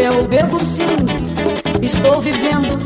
[0.00, 0.84] Eu bebo sim,
[1.82, 2.78] estou vivendo.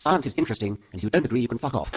[0.00, 1.92] Science is interesting, and if you don't agree, you can fuck off.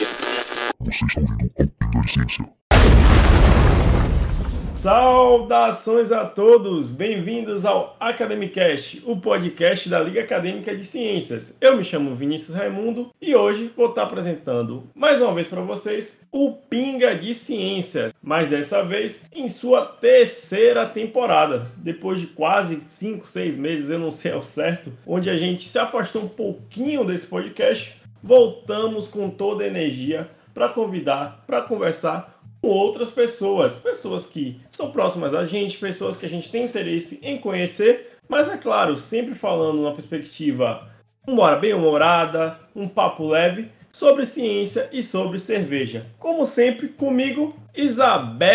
[4.85, 11.57] Saudações a todos, bem-vindos ao Academicast, o podcast da Liga Acadêmica de Ciências.
[11.59, 16.19] Eu me chamo Vinícius Raimundo e hoje vou estar apresentando mais uma vez para vocês
[16.31, 23.27] o Pinga de Ciências, mas dessa vez em sua terceira temporada, depois de quase 5,
[23.27, 27.25] 6 meses, eu não sei ao certo, onde a gente se afastou um pouquinho desse
[27.25, 32.34] podcast, voltamos com toda a energia para convidar, para conversar
[32.65, 37.19] com outras pessoas, pessoas que são próximas a gente, pessoas que a gente tem interesse
[37.21, 40.89] em conhecer, mas é claro, sempre falando numa perspectiva
[41.27, 46.07] uma bem humorada, um papo leve sobre ciência e sobre cerveja.
[46.17, 48.49] Como sempre, comigo, Isabel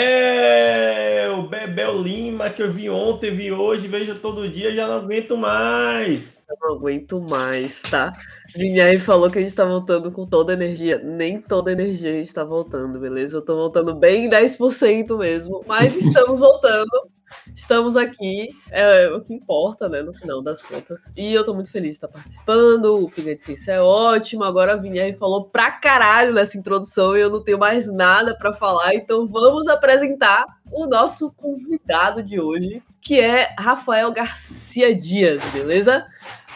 [1.48, 6.44] Bebel Lima, que eu vi ontem, vi hoje, vejo todo dia, já não aguento mais.
[6.48, 8.12] Eu não aguento mais, tá?
[8.54, 10.98] Vinhai falou que a gente tá voltando com toda a energia.
[10.98, 13.36] Nem toda a energia a gente tá voltando, beleza?
[13.36, 17.10] Eu tô voltando bem 10% mesmo, mas estamos voltando.
[17.54, 21.00] Estamos aqui, é o que importa, né, no final das contas.
[21.16, 23.04] E eu tô muito feliz de estar participando.
[23.04, 24.44] O Pinga de Ciência é ótimo.
[24.44, 28.52] Agora a Vinhai falou pra caralho nessa introdução e eu não tenho mais nada para
[28.52, 28.94] falar.
[28.94, 36.06] Então vamos apresentar o nosso convidado de hoje, que é Rafael Garcia Dias, beleza?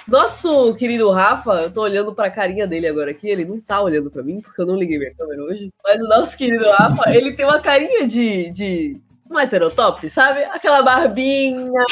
[0.06, 4.10] Nosso querido Rafa, eu tô olhando pra carinha dele agora aqui, ele não tá olhando
[4.10, 5.70] pra mim, porque eu não liguei minha câmera hoje.
[5.82, 10.44] Mas o nosso querido Rafa, ele tem uma carinha de, de um heterotop, sabe?
[10.44, 11.84] Aquela barbinha,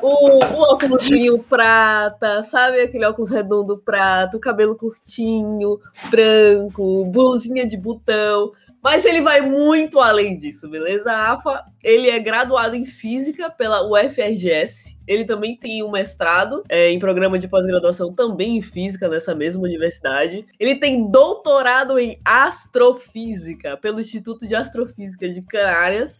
[0.00, 2.80] o, o óculosinho prata, sabe?
[2.80, 8.52] Aquele óculos redondo prata, o cabelo curtinho, branco, blusinha de botão.
[8.82, 11.10] Mas ele vai muito além disso, beleza?
[11.10, 14.96] Rafa, ele é graduado em física pela UFRGS.
[15.06, 19.62] Ele também tem um mestrado é, em programa de pós-graduação também em física nessa mesma
[19.62, 20.46] universidade.
[20.60, 26.18] Ele tem doutorado em astrofísica pelo Instituto de Astrofísica de Canárias.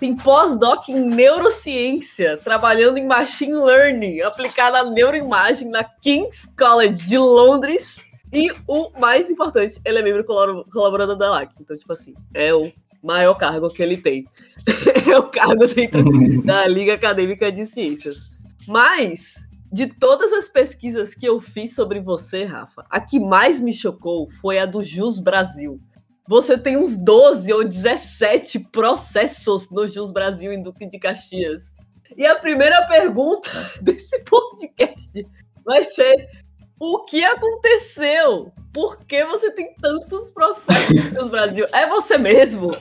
[0.00, 7.18] Tem pós-doc em neurociência, trabalhando em machine learning aplicada à neuroimagem na King's College de
[7.18, 8.09] Londres.
[8.32, 11.52] E o mais importante, ele é membro colaborador da LAC.
[11.60, 14.24] Então, tipo assim, é o maior cargo que ele tem.
[15.10, 16.04] é o cargo dentro
[16.44, 18.38] da Liga Acadêmica de Ciências.
[18.68, 23.72] Mas, de todas as pesquisas que eu fiz sobre você, Rafa, a que mais me
[23.72, 25.80] chocou foi a do Jus Brasil.
[26.28, 31.72] Você tem uns 12 ou 17 processos no Jus Brasil em Duque de Caxias.
[32.16, 33.50] E a primeira pergunta
[33.82, 35.26] desse podcast
[35.64, 36.28] vai ser
[36.80, 38.50] o que aconteceu?
[38.72, 41.66] Por que você tem tantos processos no Brasil?
[41.72, 42.76] É você mesmo?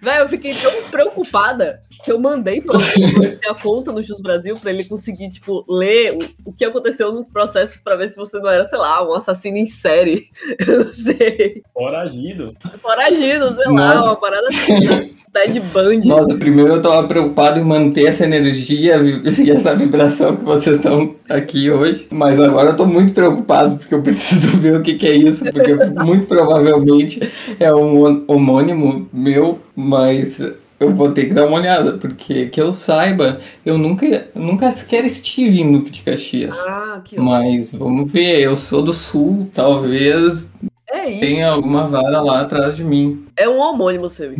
[0.00, 4.54] Velho, eu fiquei tão preocupada que eu mandei pra ele a conta no Jus Brasil
[4.60, 8.38] pra ele conseguir, tipo, ler o, o que aconteceu nos processos pra ver se você
[8.38, 10.28] não era, sei lá, um assassino em série.
[10.66, 11.62] Eu não sei.
[11.72, 12.54] Foragido.
[12.82, 13.94] Foragido, sei Nossa.
[13.94, 15.10] lá, uma parada assim, né?
[15.34, 16.06] Ted Bundy.
[16.06, 21.16] Nossa, primeiro eu tava preocupado em manter essa energia e essa vibração que vocês estão
[21.28, 25.08] aqui hoje, mas agora eu tô muito preocupado porque eu preciso ver o que, que
[25.08, 27.20] é isso, porque muito provavelmente
[27.58, 30.40] é um homônimo meu, mas
[30.78, 35.04] eu vou ter que dar uma olhada, porque que eu saiba, eu nunca, nunca sequer
[35.04, 36.56] estive em Duque de Caxias.
[36.58, 40.48] Ah, que Mas vamos ver, eu sou do sul, talvez
[40.94, 41.20] é isso.
[41.20, 43.26] Tem alguma vara lá atrás de mim.
[43.36, 44.32] É um homônimo seu,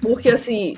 [0.00, 0.76] Porque assim,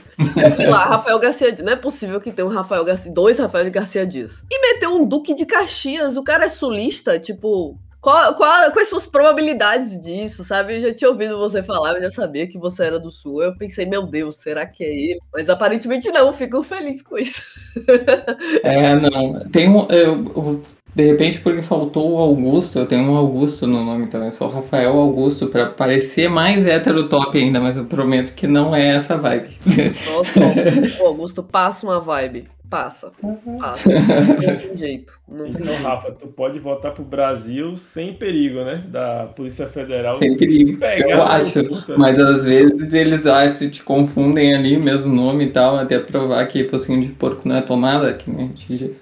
[0.59, 1.67] eu lá, Rafael Garcia Dias.
[1.67, 4.43] Não é possível que tenha um Rafael Garcia, dois Rafael Garcia Dias.
[4.51, 6.17] E meteu um Duque de Caxias.
[6.17, 7.79] O cara é sulista, tipo.
[8.01, 10.77] Qual, qual, quais são as probabilidades disso, sabe?
[10.77, 13.43] Eu já tinha ouvido você falar, eu já sabia que você era do Sul.
[13.43, 15.21] Eu pensei, meu Deus, será que é ele?
[15.33, 17.43] Mas aparentemente não, fico feliz com isso.
[18.63, 19.41] É, não.
[19.51, 19.87] Tem um.
[19.89, 20.63] Eu,
[20.95, 24.97] de repente, porque faltou o Augusto, eu tenho um Augusto no nome também, sou Rafael
[24.97, 29.57] Augusto, para parecer mais hétero top ainda, mas eu prometo que não é essa vibe.
[30.07, 32.49] Nossa, o Augusto passa uma vibe.
[32.71, 33.13] Passa,
[33.59, 33.89] passa.
[33.89, 35.19] Não tem jeito.
[35.27, 38.85] Não então, tem Rafa, tu pode voltar pro Brasil sem perigo, né?
[38.89, 40.19] Da Polícia Federal.
[40.19, 40.79] Sem perigo,
[41.09, 41.65] eu acho.
[41.65, 42.25] Puta, mas né?
[42.25, 47.01] às vezes eles acham, te confundem ali, mesmo nome e tal, até provar que focinho
[47.01, 48.97] de porco não é tomada, que nem a gente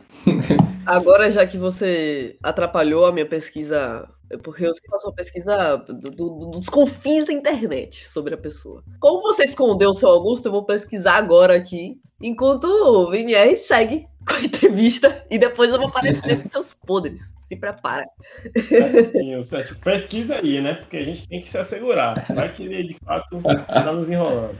[0.85, 4.09] Agora, já que você atrapalhou a minha pesquisa,
[4.43, 8.83] porque eu sei a sua pesquisa do, do, dos confins da internet sobre a pessoa.
[8.99, 14.07] Como você escondeu o seu Augusto, eu vou pesquisar agora aqui, enquanto o VNR segue
[14.27, 17.33] com a entrevista e depois eu vou aparecer com seus podres.
[17.41, 18.05] Se prepara.
[19.13, 19.79] Sim, certo.
[19.79, 20.75] Pesquisa aí, né?
[20.75, 22.27] Porque a gente tem que se assegurar.
[22.35, 24.59] Vai que ele de fato tá nos enrolando.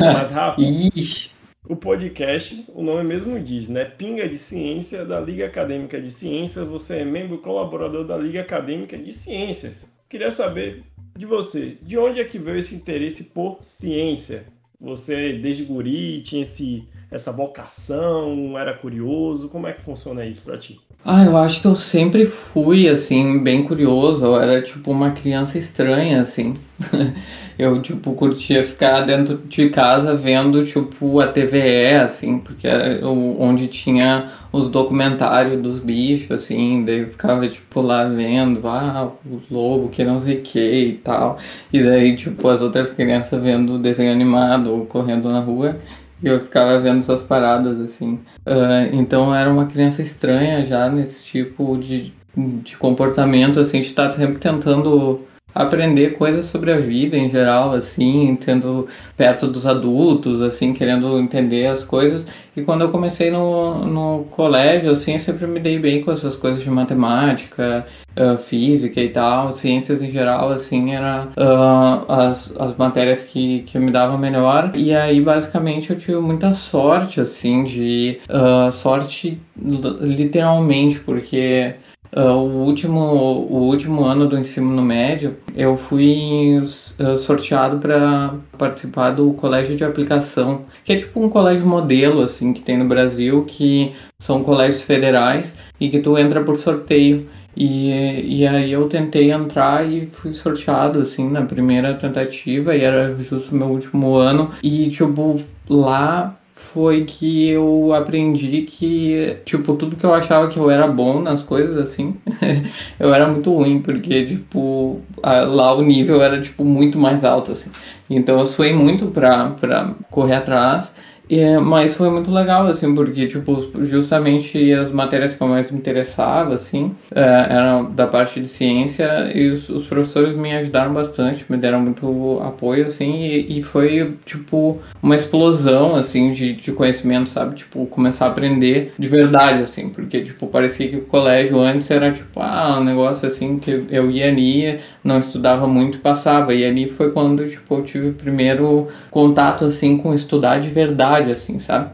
[0.00, 0.60] Mas, Rafa.
[0.60, 1.39] Ixi.
[1.68, 3.84] O podcast, o nome mesmo diz, né?
[3.84, 6.66] Pinga de Ciência da Liga Acadêmica de Ciências.
[6.66, 9.86] Você é membro colaborador da Liga Acadêmica de Ciências.
[10.08, 10.82] Queria saber
[11.16, 14.46] de você, de onde é que veio esse interesse por ciência?
[14.80, 19.48] Você, desde guri, tinha esse, essa vocação, era curioso?
[19.48, 20.80] Como é que funciona isso para ti?
[21.02, 24.22] Ah, eu acho que eu sempre fui, assim, bem curioso.
[24.22, 26.54] Eu era, tipo, uma criança estranha, assim.
[27.58, 33.66] eu, tipo, curtia ficar dentro de casa vendo, tipo, a TVE, assim, porque era onde
[33.68, 36.84] tinha os documentários dos bichos, assim.
[36.84, 40.92] Daí eu ficava, tipo, lá vendo, ah, o lobo, que não sei o que e
[40.98, 41.38] tal.
[41.72, 45.78] E daí, tipo, as outras crianças vendo desenho animado ou correndo na rua.
[46.22, 48.20] E eu ficava vendo essas paradas, assim.
[48.46, 54.12] Uh, então era uma criança estranha já nesse tipo de, de comportamento, assim, de estar
[54.14, 55.20] sempre tentando
[55.54, 58.86] aprender coisas sobre a vida em geral, assim, tendo
[59.16, 62.26] perto dos adultos, assim, querendo entender as coisas.
[62.56, 66.36] E quando eu comecei no, no colégio, assim, eu sempre me dei bem com essas
[66.36, 67.86] coisas de matemática,
[68.18, 73.78] uh, física e tal, ciências em geral, assim, era uh, as, as matérias que, que
[73.78, 74.72] me dava melhor.
[74.74, 81.74] E aí, basicamente, eu tive muita sorte, assim, de uh, sorte literalmente, porque
[82.12, 89.12] Uh, o, último, o último ano do ensino médio, eu fui uh, sorteado para participar
[89.12, 93.44] do colégio de aplicação, que é tipo um colégio modelo, assim, que tem no Brasil,
[93.44, 97.28] que são colégios federais e que tu entra por sorteio.
[97.56, 103.14] E, e aí eu tentei entrar e fui sorteado, assim, na primeira tentativa, e era
[103.22, 104.50] justo o meu último ano.
[104.62, 106.39] E, tipo, lá
[106.72, 111.42] foi que eu aprendi que, tipo, tudo que eu achava que eu era bom nas
[111.42, 112.16] coisas, assim,
[112.98, 117.70] eu era muito ruim, porque, tipo, lá o nível era, tipo, muito mais alto, assim.
[118.08, 120.94] Então eu suei muito pra, pra correr atrás
[121.38, 125.78] é, mas foi muito legal, assim, porque, tipo, justamente as matérias que eu mais me
[125.78, 131.44] interessava, assim, é, eram da parte de ciência e os, os, professores me ajudaram bastante,
[131.48, 137.28] me deram muito apoio, assim, e, e foi, tipo, uma explosão, assim, de, de conhecimento,
[137.28, 137.56] sabe?
[137.56, 142.10] Tipo, começar a aprender de verdade, assim, porque, tipo, parecia que o colégio antes era,
[142.12, 146.64] tipo, ah, um negócio, assim, que eu ia ali, não estudava muito e passava, e
[146.64, 151.58] ali foi quando, tipo, eu tive o primeiro contato, assim, com estudar de verdade, assim,
[151.58, 151.90] sabe?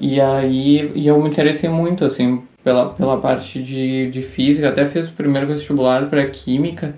[0.00, 4.86] E aí e eu me interessei muito, assim, pela, pela parte de, de física, até
[4.86, 6.94] fiz o primeiro vestibular para química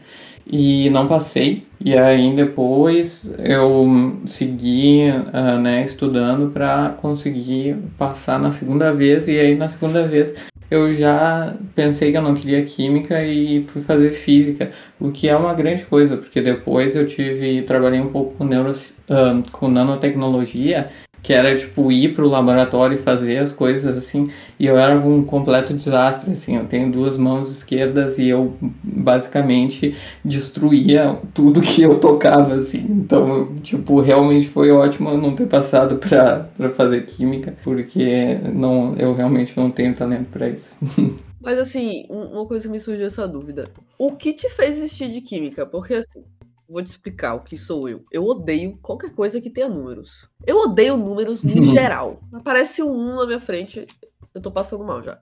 [0.46, 1.64] e não passei.
[1.82, 9.38] E aí depois eu segui, uh, né, estudando para conseguir passar na segunda vez e
[9.38, 10.34] aí na segunda vez
[10.70, 14.70] eu já pensei que eu não queria química e fui fazer física,
[15.00, 18.72] o que é uma grande coisa, porque depois eu tive trabalhei um pouco com neuro,
[18.72, 20.90] uh, com nanotecnologia
[21.22, 25.22] que era tipo ir pro laboratório e fazer as coisas assim, e eu era um
[25.24, 31.98] completo desastre assim, eu tenho duas mãos esquerdas e eu basicamente destruía tudo que eu
[31.98, 32.86] tocava assim.
[32.88, 39.14] Então, tipo, realmente foi ótimo não ter passado para para fazer química, porque não eu
[39.14, 40.76] realmente não tenho talento para isso.
[41.40, 43.64] Mas assim, uma coisa que me surgiu essa dúvida.
[43.98, 45.64] O que te fez existir de química?
[45.64, 46.22] Porque assim,
[46.70, 48.04] Vou te explicar o que sou eu.
[48.12, 50.30] Eu odeio qualquer coisa que tenha números.
[50.46, 52.22] Eu odeio números em geral.
[52.32, 53.88] Aparece um 1 na minha frente,
[54.32, 55.20] eu tô passando mal já.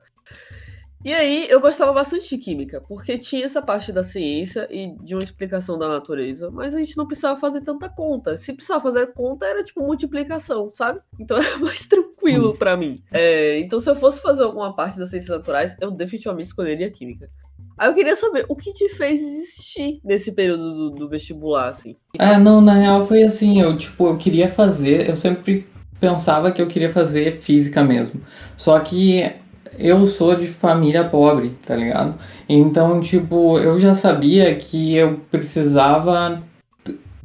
[1.02, 5.14] E aí, eu gostava bastante de química, porque tinha essa parte da ciência e de
[5.14, 8.36] uma explicação da natureza, mas a gente não precisava fazer tanta conta.
[8.36, 11.00] Se precisava fazer conta, era tipo multiplicação, sabe?
[11.18, 13.02] Então era mais tranquilo para mim.
[13.10, 17.30] É, então, se eu fosse fazer alguma parte das ciências naturais, eu definitivamente escolheria química.
[17.78, 21.94] Aí eu queria saber o que te fez existir nesse período do, do vestibular, assim.
[22.18, 25.66] Ah, não, na real foi assim, eu tipo, eu queria fazer, eu sempre
[26.00, 28.20] pensava que eu queria fazer física mesmo.
[28.56, 29.30] Só que
[29.78, 32.14] eu sou de família pobre, tá ligado?
[32.48, 36.42] Então, tipo, eu já sabia que eu precisava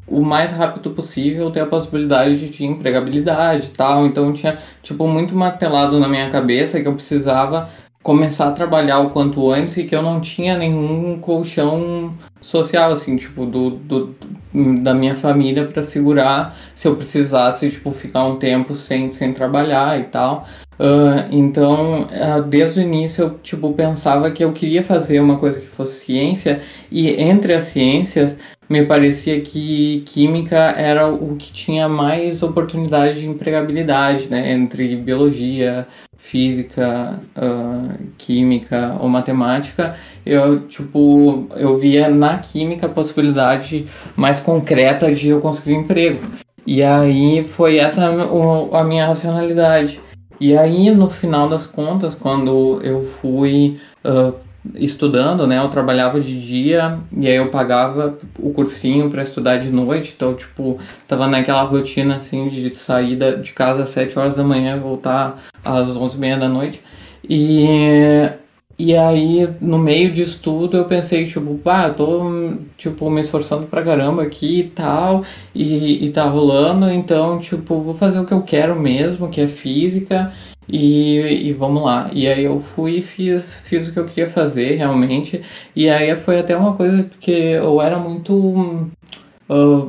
[0.05, 4.05] o mais rápido possível ter a possibilidade de, de empregabilidade e tal.
[4.05, 7.69] Então tinha, tipo, muito martelado na minha cabeça que eu precisava
[8.03, 13.15] começar a trabalhar o quanto antes e que eu não tinha nenhum colchão social, assim,
[13.15, 14.15] tipo, do, do
[14.53, 19.99] da minha família para segurar se eu precisasse, tipo, ficar um tempo sem, sem trabalhar
[19.99, 20.45] e tal.
[20.73, 25.59] Uh, então, uh, desde o início, eu, tipo, pensava que eu queria fazer uma coisa
[25.59, 28.37] que fosse ciência e entre as ciências
[28.69, 35.87] me parecia que química era o que tinha mais oportunidade de empregabilidade, né, entre biologia,
[36.23, 45.13] física, uh, química ou matemática, eu tipo eu via na química a possibilidade mais concreta
[45.13, 46.21] de eu conseguir um emprego.
[46.65, 48.09] E aí foi essa
[48.71, 49.99] a minha racionalidade.
[50.39, 54.33] E aí, no final das contas, quando eu fui ah,
[54.75, 59.69] estudando, né, eu trabalhava de dia e aí eu pagava o cursinho para estudar de
[59.69, 60.13] noite.
[60.15, 64.77] Então, tipo, tava naquela rotina assim de sair de casa às 7 horas da manhã
[64.77, 66.81] voltar às 11 e meia da noite.
[67.27, 67.65] E,
[68.77, 73.65] e aí, no meio disso tudo, eu pensei, tipo, pá, eu tô, tipo, me esforçando
[73.67, 75.23] pra caramba aqui e tal,
[75.55, 79.47] e, e tá rolando, então, tipo, vou fazer o que eu quero mesmo, que é
[79.47, 80.33] física,
[80.67, 82.09] e, e vamos lá.
[82.13, 85.41] E aí eu fui e fiz, fiz o que eu queria fazer, realmente,
[85.75, 88.89] e aí foi até uma coisa porque eu era muito...
[89.49, 89.87] ah,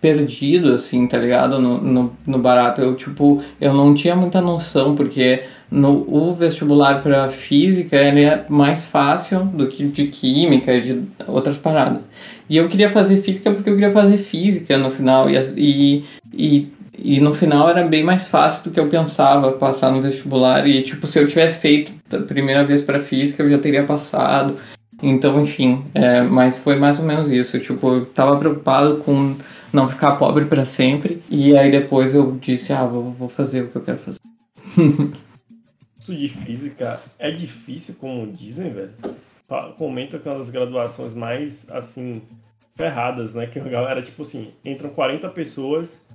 [0.00, 1.58] perdido, assim, tá ligado?
[1.58, 2.80] No, no, no barato.
[2.80, 8.44] Eu, tipo, eu não tinha muita noção, porque no, o vestibular para física ele é
[8.48, 12.02] mais fácil do que de química e de outras paradas.
[12.48, 15.28] E eu queria fazer física porque eu queria fazer física no final.
[15.28, 19.90] E, e, e, e no final era bem mais fácil do que eu pensava passar
[19.90, 20.66] no vestibular.
[20.66, 24.56] E, tipo, se eu tivesse feito a primeira vez para física, eu já teria passado.
[25.02, 27.58] Então, enfim, é, mas foi mais ou menos isso.
[27.60, 29.36] Tipo, eu tava preocupado com
[29.72, 31.22] não ficar pobre para sempre.
[31.28, 34.18] E aí depois eu disse, ah, vou, vou fazer o que eu quero fazer.
[36.00, 38.92] Isso de física é difícil, como dizem, velho.
[39.76, 42.22] Comenta que é uma das graduações mais, assim,
[42.76, 43.48] ferradas, né?
[43.48, 46.05] Que a galera, tipo assim, entram 40 pessoas,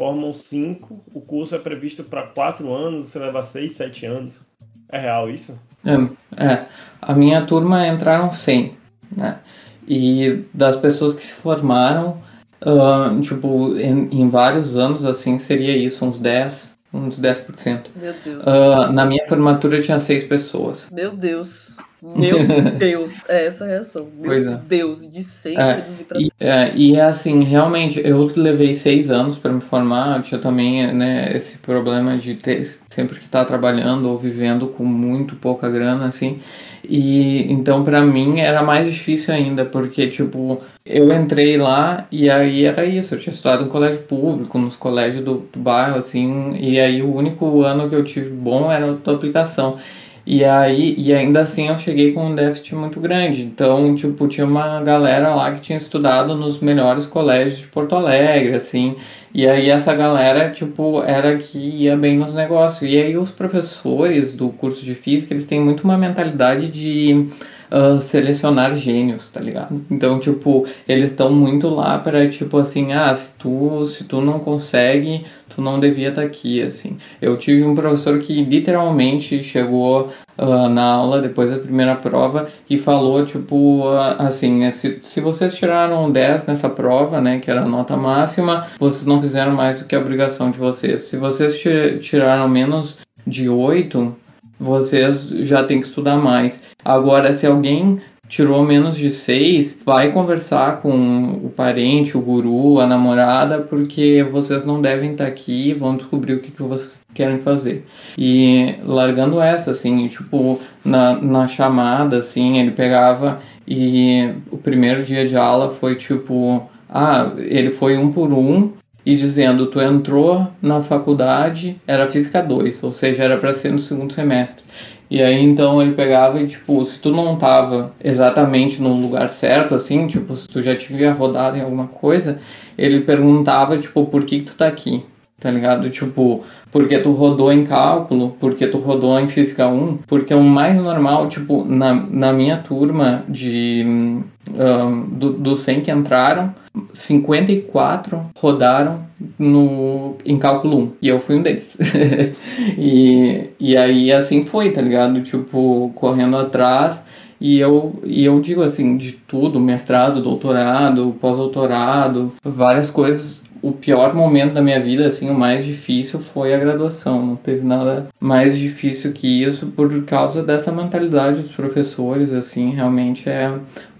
[0.00, 4.40] formam 5, o curso é previsto para 4 anos, você leva 6, 7 anos.
[4.88, 5.60] É real isso?
[5.84, 6.66] É, é,
[7.02, 8.78] a minha turma entraram 100,
[9.14, 9.40] né?
[9.86, 12.16] E das pessoas que se formaram,
[12.62, 17.90] ah, tipo, em, em vários anos, assim, seria isso, uns 10, uns 10%.
[17.94, 18.48] Meu Deus.
[18.48, 20.88] Ah, na minha formatura tinha 6 pessoas.
[20.90, 21.76] Meu Deus.
[22.02, 22.38] Meu
[22.78, 23.28] Deus.
[23.28, 24.08] É essa reação.
[24.18, 24.60] Meu é.
[24.66, 25.10] Deus.
[25.10, 29.36] De 100 É, reduzir pra E, é, e é assim, realmente, eu levei seis anos
[29.36, 34.08] para me formar, eu tinha também né, esse problema de ter sempre que estar trabalhando
[34.08, 36.40] ou vivendo com muito pouca grana, assim.
[36.82, 42.64] E então para mim era mais difícil ainda, porque tipo, eu entrei lá e aí
[42.64, 46.80] era isso, eu tinha estudado em colégio público, nos colégios do, do bairro, assim, e
[46.80, 49.78] aí o único ano que eu tive bom era a tua aplicação.
[50.26, 53.42] E aí, e ainda assim eu cheguei com um déficit muito grande.
[53.42, 58.54] Então, tipo, tinha uma galera lá que tinha estudado nos melhores colégios de Porto Alegre,
[58.54, 58.96] assim.
[59.34, 62.90] E aí essa galera, tipo, era que ia bem nos negócios.
[62.90, 67.28] E aí os professores do curso de física, eles têm muito uma mentalidade de
[67.70, 69.84] ah, selecionar gênios, tá ligado?
[69.88, 74.40] Então, tipo, eles estão muito lá para tipo assim, ah, se tu, se tu não
[74.40, 75.24] consegue,
[75.54, 76.96] tu não devia estar aqui, assim.
[77.20, 82.78] Eu tive um professor que literalmente chegou ah, na aula depois da primeira prova e
[82.78, 87.62] falou, tipo, ah, assim, né, se, se vocês tiraram 10 nessa prova, né, que era
[87.62, 91.02] a nota máxima, vocês não fizeram mais do que a obrigação de vocês.
[91.02, 94.16] Se vocês ti- tiraram menos de 8,
[94.58, 96.62] vocês já têm que estudar mais.
[96.84, 102.86] Agora, se alguém tirou menos de 6, vai conversar com o parente, o guru, a
[102.86, 107.84] namorada, porque vocês não devem estar aqui, vão descobrir o que, que vocês querem fazer.
[108.16, 115.26] E largando essa, assim, tipo, na, na chamada, assim, ele pegava e o primeiro dia
[115.26, 118.72] de aula foi tipo, ah, ele foi um por um
[119.04, 123.80] e dizendo, tu entrou na faculdade, era física 2, ou seja, era para ser no
[123.80, 124.62] segundo semestre.
[125.10, 129.74] E aí então ele pegava e tipo, se tu não tava exatamente no lugar certo,
[129.74, 132.38] assim, tipo, se tu já tinha rodado em alguma coisa,
[132.78, 135.04] ele perguntava, tipo, por que, que tu tá aqui?
[135.40, 135.90] Tá ligado?
[135.90, 140.76] Tipo, porque tu rodou em cálculo, porque tu rodou em física 1, porque o mais
[140.76, 146.54] normal, tipo, na, na minha turma de ahn, do, dos 100 que entraram,
[146.92, 149.00] 54 rodaram
[149.38, 150.92] no, em cálculo 1.
[151.02, 151.76] E eu fui um deles.
[152.78, 155.20] e, e aí assim foi, tá ligado?
[155.22, 157.02] Tipo, correndo atrás.
[157.40, 163.39] E eu, e eu digo assim, de tudo, mestrado, doutorado, pós-doutorado, várias coisas.
[163.62, 167.24] O pior momento da minha vida, assim, o mais difícil foi a graduação.
[167.24, 173.28] Não teve nada mais difícil que isso por causa dessa mentalidade dos professores, assim, realmente
[173.28, 173.52] é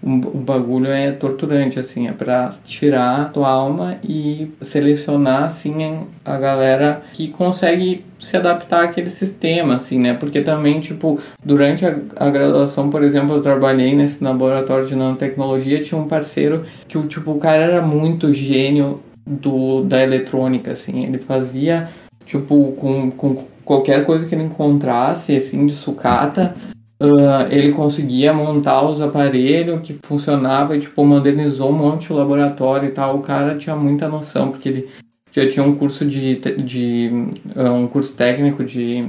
[0.02, 6.38] o, o bagulho é torturante, assim, é pra tirar tua alma e selecionar, assim, a
[6.38, 10.14] galera que consegue se adaptar àquele sistema, assim, né?
[10.14, 15.82] Porque também, tipo, durante a, a graduação, por exemplo, eu trabalhei nesse laboratório de nanotecnologia,
[15.82, 21.18] tinha um parceiro que, tipo, o cara era muito gênio do, da eletrônica, assim, ele
[21.18, 21.88] fazia,
[22.24, 26.54] tipo, com, com qualquer coisa que ele encontrasse, assim, de sucata,
[27.00, 32.88] uh, ele conseguia montar os aparelhos que funcionava e, tipo, modernizou um monte o laboratório
[32.88, 33.16] e tal.
[33.16, 34.88] O cara tinha muita noção, porque ele
[35.32, 37.10] já tinha um curso de, de
[37.56, 39.06] uh, um curso técnico de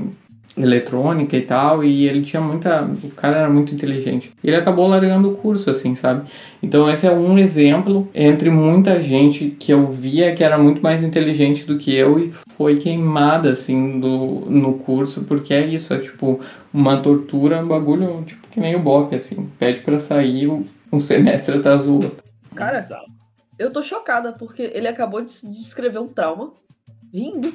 [0.58, 2.84] eletrônica e tal, e ele tinha muita.
[3.03, 4.34] O cara era muito inteligente.
[4.43, 6.29] Ele acabou largando o curso, assim, sabe?
[6.62, 11.03] Então, esse é um exemplo entre muita gente que eu via que era muito mais
[11.03, 16.00] inteligente do que eu e foi queimada, assim, do, no curso, porque é isso, é
[16.00, 16.39] tipo
[16.74, 19.50] uma tortura, um bagulho, tipo, que nem o Bop, assim.
[19.58, 20.48] Pede para sair
[20.91, 22.24] um semestre atrás do outro.
[22.53, 22.86] Cara,
[23.58, 26.51] eu tô chocada, porque ele acabou de descrever um trauma
[27.13, 27.53] rindo.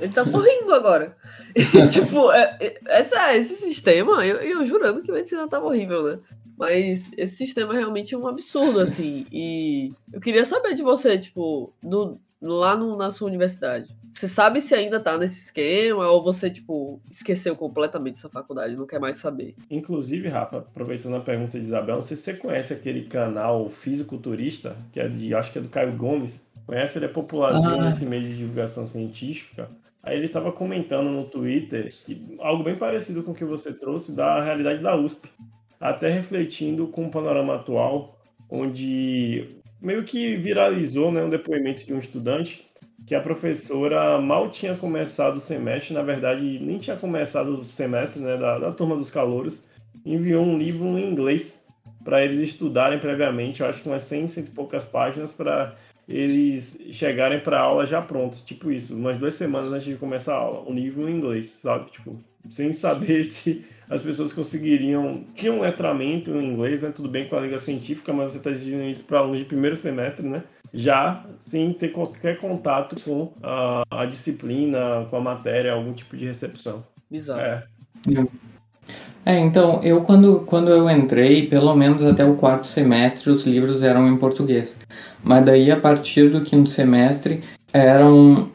[0.00, 1.16] Ele tá sorrindo agora.
[1.56, 6.18] E, tipo, é, é, essa, esse sistema, eu, eu jurando que medicina tava horrível, né?
[6.58, 9.24] Mas esse sistema é realmente um absurdo, assim.
[9.30, 13.94] E eu queria saber de você, tipo, no, lá no, na sua universidade.
[14.12, 18.86] Você sabe se ainda tá nesse esquema ou você, tipo, esqueceu completamente sua faculdade, não
[18.86, 19.56] quer mais saber?
[19.68, 24.76] Inclusive, Rafa, aproveitando a pergunta de Isabel, não sei se você conhece aquele canal Fisiculturista,
[24.92, 26.40] que é de, acho que é do Caio Gomes.
[26.66, 26.98] Conhece?
[26.98, 27.88] Ele é popularzinho ah.
[27.88, 29.68] nesse meio de divulgação científica.
[30.02, 34.12] Aí ele estava comentando no Twitter que, algo bem parecido com o que você trouxe
[34.12, 35.30] da realidade da USP,
[35.80, 38.18] até refletindo com o panorama atual,
[38.50, 39.48] onde
[39.80, 42.66] meio que viralizou né, um depoimento de um estudante
[43.06, 48.20] que a professora mal tinha começado o semestre, na verdade nem tinha começado o semestre
[48.20, 49.64] né, da, da turma dos calouros,
[50.04, 51.62] enviou um livro em inglês
[52.02, 55.74] para eles estudarem previamente, eu acho que umas 100, cento e poucas páginas para
[56.08, 60.38] eles chegarem para aula já prontos, tipo isso, umas duas semanas antes de começar a
[60.38, 61.90] aula, um nível em inglês, sabe?
[61.90, 65.24] Tipo, sem saber se as pessoas conseguiriam.
[65.34, 66.92] Tinha um letramento em inglês, né?
[66.94, 69.76] Tudo bem com a língua científica, mas você está exigindo isso para alunos de primeiro
[69.76, 70.42] semestre, né?
[70.72, 76.26] Já sem ter qualquer contato com a, a, disciplina, com a matéria, algum tipo de
[76.26, 76.82] recepção.
[77.10, 77.40] Exato.
[77.40, 77.62] É.
[79.26, 83.82] É, então, eu quando, quando eu entrei, pelo menos até o quarto semestre, os livros
[83.82, 84.76] eram em português.
[85.22, 88.50] Mas daí, a partir do quinto semestre, eram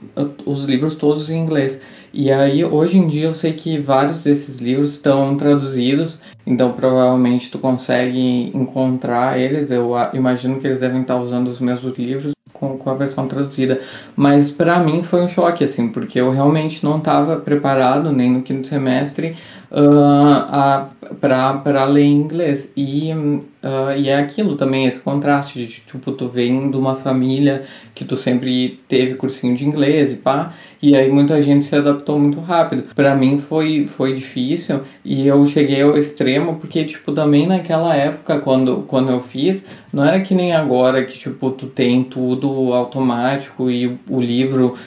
[0.46, 1.80] os livros todos em inglês.
[2.14, 7.52] E aí, hoje em dia, eu sei que vários desses livros estão traduzidos, então provavelmente
[7.52, 9.72] tu consegue encontrar eles.
[9.72, 13.82] Eu imagino que eles devem estar usando os mesmos livros com, com a versão traduzida.
[14.16, 18.42] Mas para mim foi um choque, assim, porque eu realmente não estava preparado, nem no
[18.42, 19.36] quinto semestre,
[19.72, 22.72] uh, para ler inglês.
[22.76, 27.64] E, uh, e é aquilo também, esse contraste de, tipo, tu vem de uma família
[27.94, 32.18] que tu sempre teve cursinho de inglês e pá, e aí muita gente se adaptou
[32.18, 32.84] muito rápido.
[32.96, 38.40] Para mim foi, foi difícil e eu cheguei ao extremo porque, tipo, também naquela época,
[38.40, 43.70] quando, quando eu fiz, não era que nem agora que, tipo, tu tem tudo automático
[43.70, 44.78] e o livro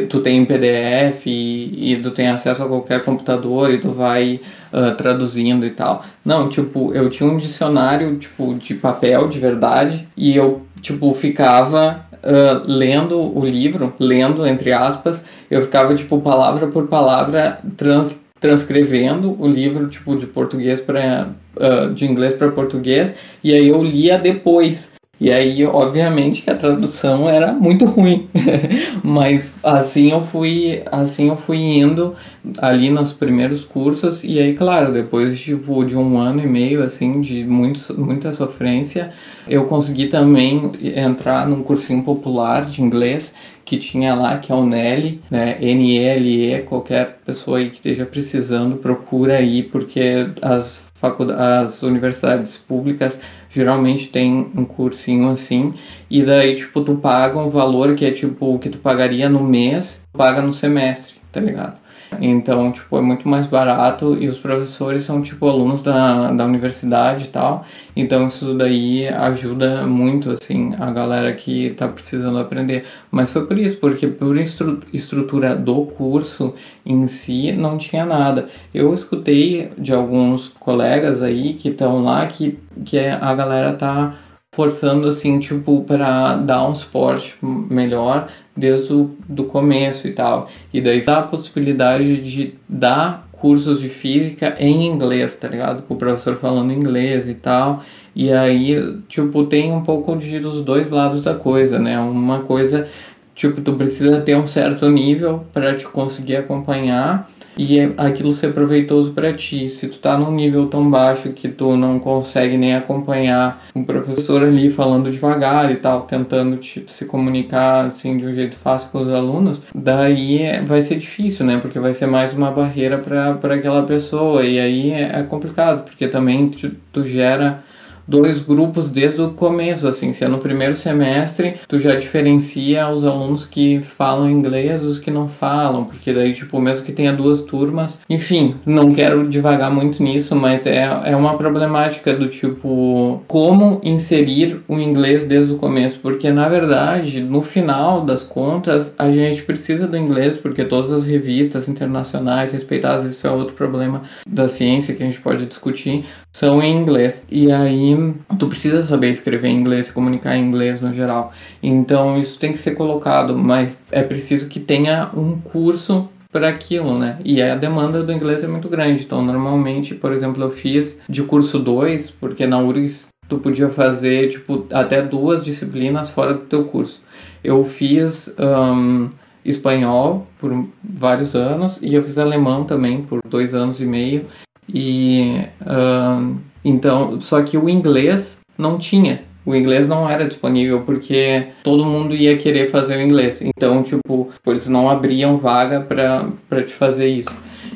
[0.00, 4.40] tu tem PDF e, e, tu tem acesso a qualquer computador e tu vai
[4.72, 6.04] uh, traduzindo e tal.
[6.24, 12.04] Não, tipo, eu tinha um dicionário, tipo, de papel, de verdade, e eu, tipo, ficava
[12.22, 19.36] uh, lendo o livro, lendo, entre aspas, eu ficava, tipo, palavra por palavra, trans, transcrevendo
[19.40, 21.28] o livro, tipo, de português para...
[21.54, 24.90] Uh, de inglês para português, e aí eu lia depois.
[25.22, 28.28] E aí, obviamente, que a tradução era muito ruim,
[29.04, 32.16] mas assim eu fui, assim eu fui indo
[32.58, 37.20] ali nos primeiros cursos e aí, claro, depois tipo de um ano e meio assim
[37.20, 39.12] de muito, muita sofrência,
[39.46, 43.32] eu consegui também entrar num cursinho popular de inglês
[43.64, 45.56] que tinha lá, que é o NELE, né?
[45.60, 53.18] N-E-L-E, qualquer pessoa aí que esteja precisando, procura aí, porque as, faculdades, as universidades públicas
[53.54, 55.74] geralmente tem um cursinho assim,
[56.10, 59.42] e daí, tipo, tu paga um valor que é tipo o que tu pagaria no
[59.42, 61.81] mês, tu paga no semestre, tá ligado?
[62.20, 67.24] Então, tipo, é muito mais barato e os professores são, tipo, alunos da, da universidade
[67.24, 67.64] e tal.
[67.94, 72.84] Então, isso daí ajuda muito, assim, a galera que tá precisando aprender.
[73.10, 78.48] Mas foi por isso, porque por estru estrutura do curso em si, não tinha nada.
[78.74, 84.14] Eu escutei de alguns colegas aí que estão lá que, que a galera tá
[84.54, 90.48] forçando assim, tipo, para dar um suporte melhor desde o do começo e tal.
[90.72, 95.82] E daí dá a possibilidade de dar cursos de física em inglês, tá ligado?
[95.84, 97.82] Com o professor falando inglês e tal.
[98.14, 98.76] E aí,
[99.08, 101.98] tipo, tem um pouco de dos dois lados da coisa, né?
[101.98, 102.86] Uma coisa,
[103.34, 108.52] tipo, tu precisa ter um certo nível para te conseguir acompanhar e é- aquilo ser
[108.52, 109.68] proveitoso para ti.
[109.70, 114.42] Se tu tá num nível tão baixo que tu não consegue nem acompanhar um professor
[114.42, 119.02] ali falando devagar e tal, tentando tipo, se comunicar assim de um jeito fácil com
[119.02, 121.58] os alunos, daí é- vai ser difícil, né?
[121.60, 126.08] Porque vai ser mais uma barreira para aquela pessoa e aí é, é complicado, porque
[126.08, 127.62] também tu, tu gera
[128.06, 133.04] dois grupos desde o começo, assim, se é no primeiro semestre, tu já diferencia os
[133.04, 137.42] alunos que falam inglês dos que não falam, porque daí, tipo, mesmo que tenha duas
[137.42, 143.80] turmas, enfim, não quero devagar muito nisso, mas é, é uma problemática do tipo, como
[143.82, 149.42] inserir o inglês desde o começo, porque na verdade, no final das contas, a gente
[149.42, 154.94] precisa do inglês, porque todas as revistas internacionais respeitadas, isso é outro problema da ciência
[154.94, 157.22] que a gente pode discutir, são em inglês.
[157.30, 161.32] E aí tu precisa saber escrever em inglês, se comunicar em inglês no geral.
[161.62, 166.98] Então isso tem que ser colocado, mas é preciso que tenha um curso para aquilo,
[166.98, 167.18] né?
[167.24, 169.04] E a demanda do inglês é muito grande.
[169.04, 174.30] Então, normalmente, por exemplo, eu fiz de curso 2, porque na URGS tu podia fazer
[174.30, 177.02] tipo até duas disciplinas fora do teu curso.
[177.44, 179.10] Eu fiz ahn,
[179.44, 184.26] espanhol por vários anos e eu fiz alemão também por dois anos e meio.
[184.68, 189.24] E ahn, então, só que o inglês não tinha.
[189.44, 193.42] O inglês não era disponível porque todo mundo ia querer fazer o inglês.
[193.42, 197.34] Então, tipo, eles não abriam vaga para te fazer isso.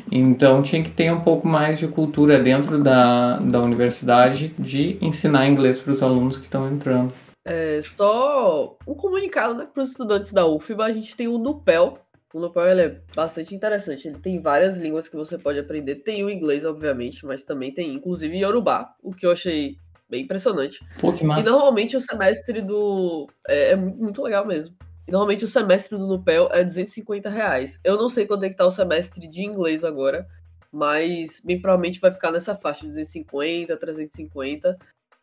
[0.09, 5.47] Então, tinha que ter um pouco mais de cultura dentro da, da universidade de ensinar
[5.47, 7.11] inglês para os alunos que estão entrando.
[7.45, 11.97] É, só um comunicado né, para os estudantes da UFBA, a gente tem o Nupel.
[12.33, 15.95] O Nupel ele é bastante interessante, ele tem várias línguas que você pode aprender.
[15.95, 19.77] Tem o inglês, obviamente, mas também tem inclusive Yorubá, o que eu achei
[20.09, 20.85] bem impressionante.
[20.99, 21.49] Pô, que E massa.
[21.49, 23.27] normalmente o semestre do.
[23.47, 24.75] É, é muito, muito legal mesmo.
[25.07, 27.79] E normalmente o semestre do Nupel é 250 reais.
[27.83, 30.27] Eu não sei quando é que tá o semestre de inglês agora,
[30.71, 34.77] mas bem provavelmente vai ficar nessa faixa de 250, 350.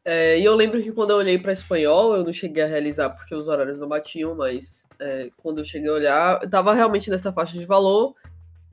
[0.05, 3.09] É, e eu lembro que quando eu olhei para espanhol, eu não cheguei a realizar
[3.11, 7.09] porque os horários não batiam, mas é, quando eu cheguei a olhar, eu tava realmente
[7.09, 8.15] nessa faixa de valor.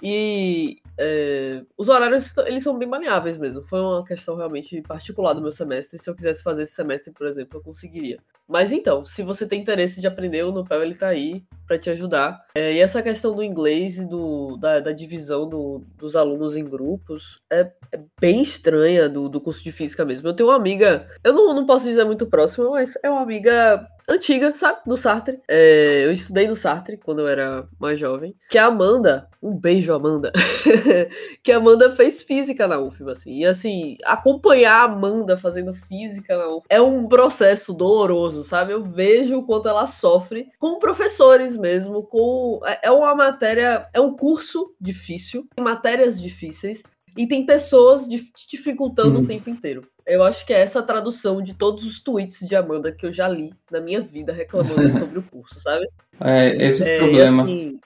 [0.01, 3.63] E é, os horários eles são bem maleáveis mesmo.
[3.63, 5.99] Foi uma questão realmente particular do meu semestre.
[5.99, 8.19] Se eu quisesse fazer esse semestre, por exemplo, eu conseguiria.
[8.47, 11.89] Mas então, se você tem interesse de aprender, o Nupel ele tá aí para te
[11.89, 12.45] ajudar.
[12.53, 16.65] É, e essa questão do inglês e do, da, da divisão do- dos alunos em
[16.65, 20.27] grupos é, é bem estranha do, do curso de física mesmo.
[20.27, 23.87] Eu tenho uma amiga, eu não, não posso dizer muito próxima, mas é uma amiga
[24.11, 24.79] antiga, sabe?
[24.85, 25.39] Do Sartre.
[25.47, 28.35] É, eu estudei no Sartre quando eu era mais jovem.
[28.49, 30.31] Que a Amanda, um beijo, Amanda.
[31.43, 33.39] que a Amanda fez física na UFBA, assim.
[33.39, 38.73] E assim, acompanhar a Amanda fazendo física na UFBA é um processo doloroso, sabe?
[38.73, 42.59] Eu vejo o quanto ela sofre com professores mesmo, com.
[42.65, 46.83] É é uma matéria, é um curso difícil, tem matérias difíceis.
[47.17, 49.23] E tem pessoas dif- dificultando Hum.
[49.23, 49.83] o tempo inteiro.
[50.05, 53.11] Eu acho que é essa a tradução de todos os tweets de Amanda que eu
[53.13, 55.87] já li na minha vida reclamando sobre o curso, sabe?
[56.19, 57.43] É, esse é o É, problema.
[57.43, 57.79] assim,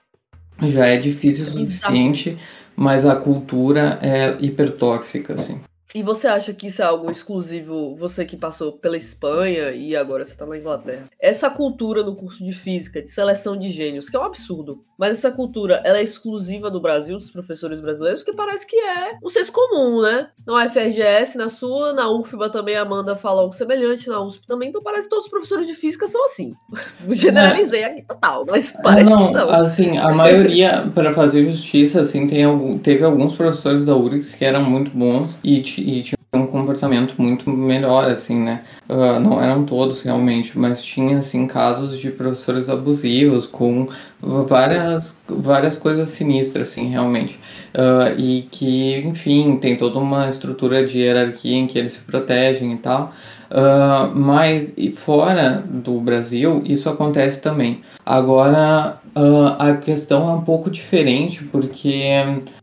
[0.62, 1.66] Já é difícil o Exato.
[1.66, 2.38] suficiente,
[2.74, 5.60] mas a cultura é hipertóxica, assim.
[5.94, 10.24] E você acha que isso é algo exclusivo, você que passou pela Espanha e agora
[10.24, 11.04] você tá na Inglaterra?
[11.20, 15.16] Essa cultura no curso de física, de seleção de gênios, que é um absurdo, mas
[15.16, 19.30] essa cultura, ela é exclusiva do Brasil, dos professores brasileiros, porque parece que é um
[19.30, 20.28] senso comum, né?
[20.46, 24.68] Na UFRGS, na sua, na UFBA também a Amanda fala algo semelhante, na USP também,
[24.68, 26.52] então parece que todos os professores de física são assim.
[27.08, 29.50] Generalizei aqui total, mas parece não, que são.
[29.50, 34.44] assim, a maioria, para fazer justiça, assim, tem algum, teve alguns professores da URGS que
[34.44, 38.62] eram muito bons e, e tinham um comportamento muito melhor, assim, né?
[38.88, 43.88] Ah, não eram todos realmente, mas tinha, assim, casos de professores abusivos com
[44.20, 47.38] várias, várias coisas sinistras, assim, realmente.
[47.74, 52.72] Ah, e que, enfim, tem toda uma estrutura de hierarquia em que eles se protegem
[52.72, 53.12] e tal.
[53.50, 57.80] Ah, mas fora do Brasil, isso acontece também.
[58.04, 62.04] Agora, ah, a questão é um pouco diferente, porque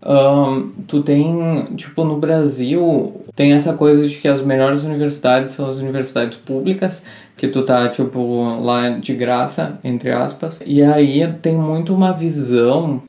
[0.01, 5.69] ah, tu tem, tipo, no Brasil, tem essa coisa de que as melhores universidades são
[5.69, 7.03] as universidades públicas,
[7.35, 10.59] que tu tá, tipo, lá de graça, entre aspas.
[10.65, 13.01] E aí tem muito uma visão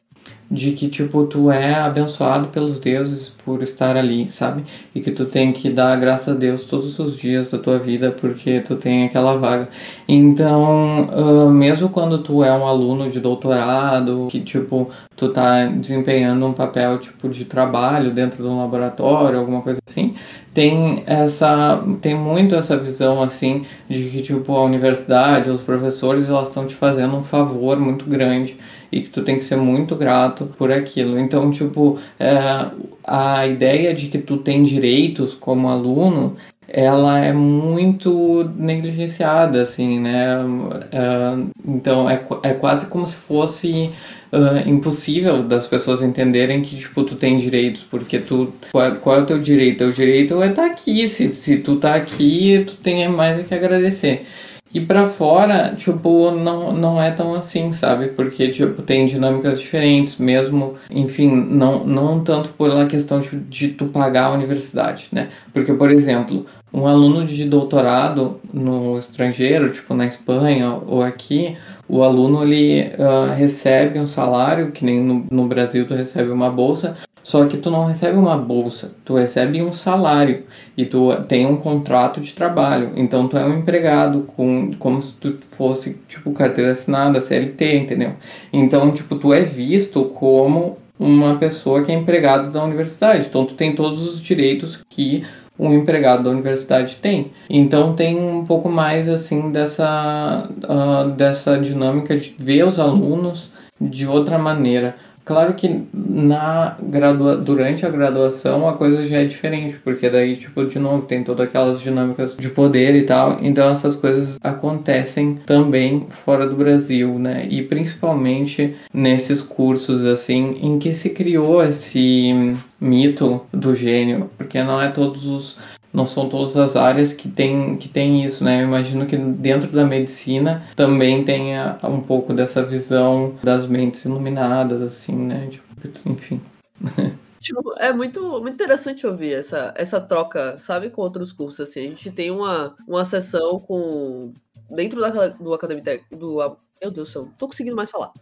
[0.51, 4.65] de que, tipo, tu é abençoado pelos deuses por estar ali, sabe?
[4.95, 8.13] E que tu tem que dar graças a Deus todos os dias da tua vida
[8.13, 9.69] porque tu tem aquela vaga.
[10.09, 16.47] Então, ah, mesmo quando tu é um aluno de doutorado, que, tipo, tu tá desempenhando
[16.47, 20.15] um papel, tipo, de trabalho dentro de um laboratório, alguma coisa assim,
[20.55, 26.49] tem essa tem muito essa visão assim de que tipo a universidade os professores elas
[26.49, 28.57] estão te fazendo um favor muito grande
[28.95, 31.19] e que tu tem que ser muito grato por aquilo.
[31.19, 32.67] Então, tipo, é,
[33.03, 36.37] a ideia de que tu tem direitos como aluno
[36.69, 40.43] ela é muito negligenciada, assim, né?
[40.45, 43.91] Uh, então é, é quase como se fosse
[44.33, 48.53] uh, impossível das pessoas entenderem que, tipo, tu tem direitos, porque tu...
[48.73, 49.85] Qual, qual é o teu direito?
[49.85, 53.55] O direito é estar tá aqui, se, se tu tá aqui, tu tem mais que
[53.55, 54.27] agradecer.
[54.75, 58.09] E para fora, tipo, não, não é tão assim, sabe?
[58.09, 63.87] Porque, tipo, tem dinâmicas diferentes, mesmo, enfim, não, não tanto pela questão de, de tu
[63.87, 65.29] pagar a universidade, né?
[65.53, 71.57] Porque, por exemplo, um aluno de doutorado no estrangeiro, tipo na Espanha ou aqui,
[71.89, 76.51] o aluno ele uh, recebe um salário, que nem no, no Brasil tu recebe uma
[76.51, 80.45] bolsa, só que tu não recebe uma bolsa, tu recebe um salário
[80.77, 82.93] e tu tem um contrato de trabalho.
[82.97, 88.13] Então tu é um empregado com como se tu fosse tipo carteira assinada, CLT, entendeu?
[88.53, 93.27] Então tipo tu é visto como uma pessoa que é empregado da universidade.
[93.27, 95.25] Então tu tem todos os direitos que
[95.59, 97.33] um empregado da universidade tem.
[97.49, 104.07] Então tem um pouco mais assim dessa, uh, dessa dinâmica de ver os alunos de
[104.07, 104.97] outra maneira.
[105.25, 110.67] Claro que na gradua durante a graduação a coisa já é diferente, porque daí, tipo,
[110.67, 116.07] de novo, tem todas aquelas dinâmicas de poder e tal, então essas coisas acontecem também
[116.09, 117.47] fora do Brasil, né?
[117.49, 124.81] E principalmente nesses cursos, assim, em que se criou esse mito do gênio, porque não
[124.81, 125.57] é todos os
[125.95, 128.61] não são todas as áreas que tem, que tem isso, né?
[128.61, 134.83] Eu imagino que dentro da medicina também tenha um pouco dessa visão das mentes iluminadas,
[134.83, 135.49] assim, né?
[135.49, 136.41] Tipo, enfim.
[137.45, 141.81] Tipo, é muito, muito interessante ouvir essa, essa troca, sabe, com outros cursos, assim.
[141.81, 144.33] A gente tem uma, uma sessão com...
[144.71, 146.01] Dentro da, do academia...
[146.11, 146.37] Do,
[146.81, 148.13] meu Deus do céu, não tô conseguindo mais falar.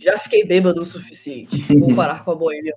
[0.00, 1.62] Já fiquei bêbado o suficiente.
[1.78, 2.74] Comparar com a boêmia.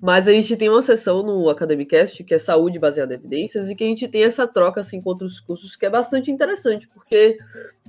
[0.00, 3.74] Mas a gente tem uma sessão no Academicast que é saúde baseada em evidências e
[3.74, 7.38] que a gente tem essa troca assim com outros cursos que é bastante interessante, porque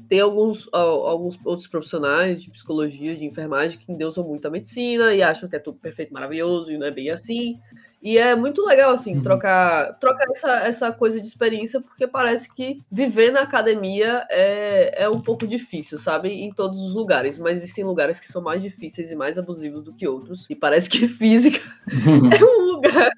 [0.10, 5.24] tem alguns, alguns outros profissionais de psicologia, de enfermagem que endeusam muito a medicina e
[5.24, 7.56] acham que é tudo perfeito, maravilhoso e não é bem assim.
[8.02, 9.22] E é muito legal, assim, uhum.
[9.22, 15.10] trocar, trocar essa, essa coisa de experiência, porque parece que viver na academia é, é
[15.10, 16.30] um pouco difícil, sabe?
[16.30, 17.38] Em todos os lugares.
[17.38, 20.48] Mas existem lugares que são mais difíceis e mais abusivos do que outros.
[20.50, 23.12] E parece que física é um lugar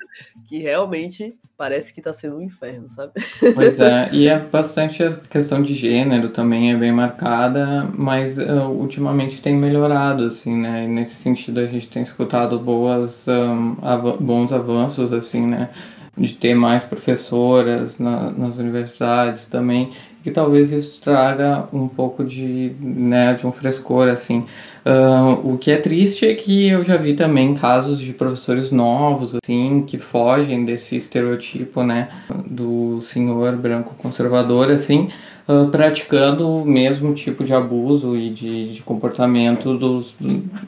[0.47, 3.13] que realmente parece que tá sendo um inferno, sabe?
[3.55, 8.67] Pois é, e é bastante a questão de gênero também é bem marcada, mas uh,
[8.69, 10.83] ultimamente tem melhorado, assim, né?
[10.83, 15.69] E nesse sentido a gente tem escutado boas, um, av bons avanços, assim, né?
[16.15, 19.91] De ter mais professoras na, nas universidades também,
[20.23, 24.45] que talvez isso traga um pouco de, né, de um frescor, assim.
[24.85, 29.35] Uh, o que é triste é que eu já vi também casos de professores novos,
[29.43, 32.07] assim, que fogem desse estereotipo, né,
[32.45, 35.09] do senhor branco conservador, assim,
[35.47, 40.15] uh, praticando o mesmo tipo de abuso e de, de comportamento dos,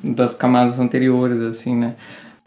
[0.04, 1.96] das camadas anteriores, assim, né.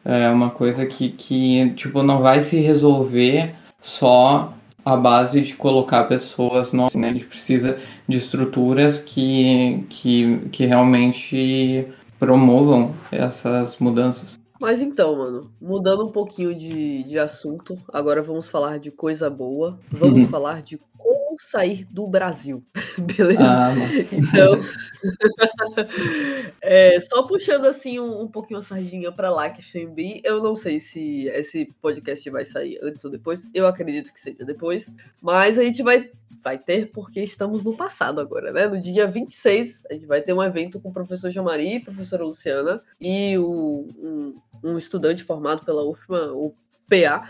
[0.08, 6.04] É uma coisa que, que, tipo, não vai se resolver só a base de colocar
[6.04, 7.10] pessoas novas, né?
[7.10, 11.86] A gente precisa de estruturas que, que, que realmente
[12.18, 14.38] promovam essas mudanças.
[14.58, 19.78] Mas então, mano, mudando um pouquinho de, de assunto, agora vamos falar de coisa boa.
[19.92, 22.64] Vamos falar de como sair do Brasil.
[22.98, 23.40] Beleza?
[23.40, 23.72] Ah,
[24.12, 24.58] então,
[26.60, 30.56] é, só puxando assim um, um pouquinho a sardinha para lá, que FMB, eu não
[30.56, 33.48] sei se esse podcast vai sair antes ou depois.
[33.54, 34.92] Eu acredito que seja depois.
[35.22, 36.10] Mas a gente vai
[36.42, 38.66] vai ter porque estamos no passado agora, né?
[38.68, 42.80] No dia 26, a gente vai ter um evento com o professor Jean-Marie, professora Luciana
[43.00, 46.54] e o, um, um estudante formado pela UFMA, o
[46.88, 47.28] PA,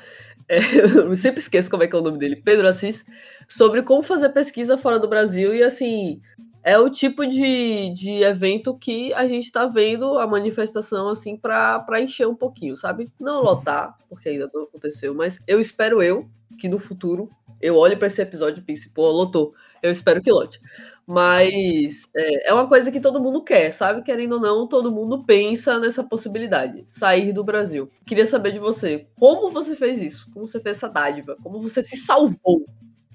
[0.49, 0.59] é,
[0.99, 3.05] eu sempre esqueço como é que é o nome dele, Pedro Assis,
[3.47, 6.21] sobre como fazer pesquisa fora do Brasil e assim.
[6.65, 12.01] É o tipo de, de evento que a gente está vendo a manifestação assim para
[12.01, 13.09] encher um pouquinho, sabe?
[13.19, 17.31] Não lotar, porque ainda não aconteceu, mas eu espero eu que no futuro
[17.61, 19.55] eu olho para esse episódio e pense, pô, lotou.
[19.83, 20.61] Eu espero que lote.
[21.09, 24.03] Mas é, é, uma coisa que todo mundo quer, sabe?
[24.03, 27.89] Querendo ou não, todo mundo pensa nessa possibilidade, sair do Brasil.
[28.05, 30.27] Queria saber de você, como você fez isso?
[30.35, 31.35] Como você fez essa dádiva?
[31.43, 32.63] Como você se salvou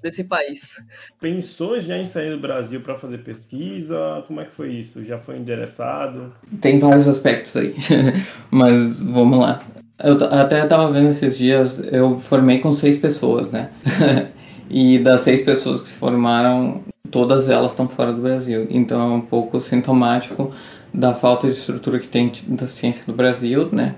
[0.01, 0.83] desse país?
[1.21, 4.23] Pensou já em sair do Brasil para fazer pesquisa?
[4.25, 5.03] Como é que foi isso?
[5.03, 6.33] Já foi endereçado?
[6.61, 7.75] Tem vários aspectos aí,
[8.49, 9.63] mas vamos lá.
[10.03, 13.69] Eu até estava vendo esses dias, eu formei com seis pessoas, né?
[14.67, 18.65] e das seis pessoas que se formaram, todas elas estão fora do Brasil.
[18.71, 20.51] Então é um pouco sintomático
[20.91, 23.93] da falta de estrutura que tem da ciência no Brasil, né?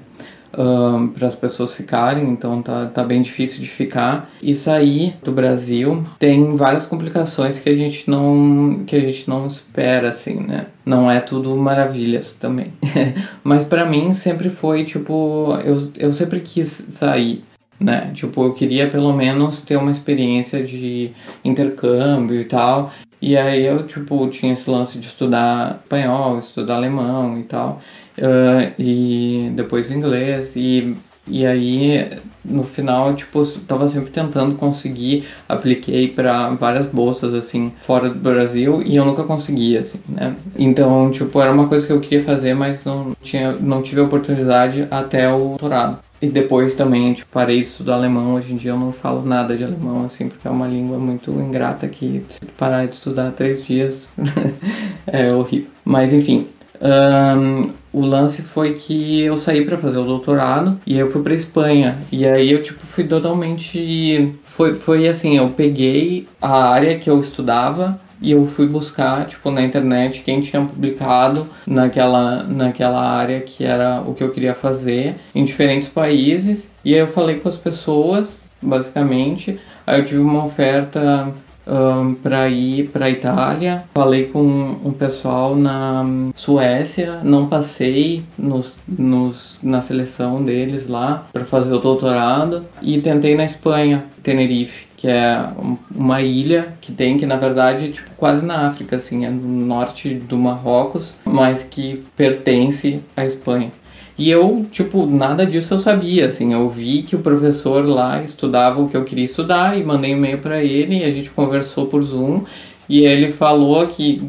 [1.14, 4.30] para as pessoas ficarem, então tá, tá bem difícil de ficar.
[4.42, 9.48] E sair do Brasil tem várias complicações que a gente não, que a gente não
[9.48, 10.68] espera, assim, né?
[10.86, 12.72] Não é tudo maravilhas também.
[13.44, 17.44] Mas para mim sempre foi, tipo, eu, eu sempre quis sair
[17.80, 18.12] né?
[18.14, 21.12] Tipo, eu queria pelo menos ter uma experiência de
[21.44, 22.92] intercâmbio e tal.
[23.22, 27.82] E aí eu, tipo, tinha esse lance de estudar espanhol, estudar alemão e tal
[28.18, 30.96] uh, e depois inglês e
[31.28, 38.10] e aí, no final, tipo, tava sempre tentando conseguir, apliquei para várias bolsas, assim, fora
[38.10, 40.36] do Brasil, e eu nunca conseguia, assim, né?
[40.56, 44.04] Então, tipo, era uma coisa que eu queria fazer, mas não, tinha, não tive a
[44.04, 45.98] oportunidade até o doutorado.
[46.22, 48.36] E depois também, tipo, parei de estudar alemão.
[48.36, 51.32] Hoje em dia eu não falo nada de alemão, assim, porque é uma língua muito
[51.32, 54.08] ingrata que se parar de estudar três dias
[55.06, 55.70] é horrível.
[55.84, 56.48] Mas, enfim,
[56.82, 61.22] um, o lance foi que eu saí para fazer o doutorado e aí eu fui
[61.22, 61.98] para Espanha.
[62.12, 67.20] E aí eu tipo fui totalmente foi foi assim, eu peguei a área que eu
[67.20, 73.64] estudava e eu fui buscar tipo na internet quem tinha publicado naquela naquela área que
[73.64, 76.72] era o que eu queria fazer em diferentes países.
[76.84, 79.60] E aí eu falei com as pessoas, basicamente.
[79.86, 81.34] Aí eu tive uma oferta
[81.68, 83.84] um, para ir para Itália.
[83.94, 86.04] Falei com um pessoal na
[86.36, 93.36] Suécia, não passei nos, nos, na seleção deles lá para fazer o doutorado e tentei
[93.36, 95.46] na Espanha, Tenerife, que é
[95.94, 100.14] uma ilha que tem que na verdade tipo, quase na África, assim, é no norte
[100.14, 103.72] do Marrocos, mas que pertence à Espanha.
[104.18, 108.82] E eu, tipo, nada disso eu sabia, assim, eu vi que o professor lá estudava
[108.82, 111.88] o que eu queria estudar e mandei um e-mail para ele e a gente conversou
[111.88, 112.46] por Zoom
[112.88, 114.22] e ele falou que,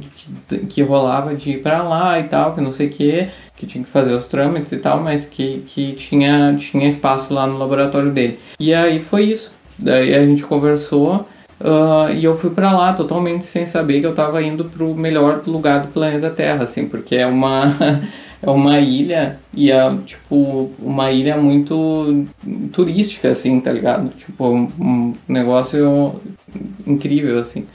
[0.48, 3.66] que, que rolava de ir para lá e tal, que não sei o que, que
[3.66, 7.56] tinha que fazer os trâmites e tal, mas que, que tinha, tinha espaço lá no
[7.56, 8.40] laboratório dele.
[8.58, 9.52] E aí foi isso.
[9.78, 11.26] Daí a gente conversou
[11.60, 15.42] uh, e eu fui para lá totalmente sem saber que eu estava indo pro melhor
[15.46, 18.02] lugar do planeta Terra, assim, porque é uma
[18.42, 22.26] é uma ilha e é, tipo, uma ilha muito
[22.72, 24.10] turística, assim, tá ligado?
[24.16, 26.20] Tipo, um negócio
[26.86, 27.66] incrível, assim.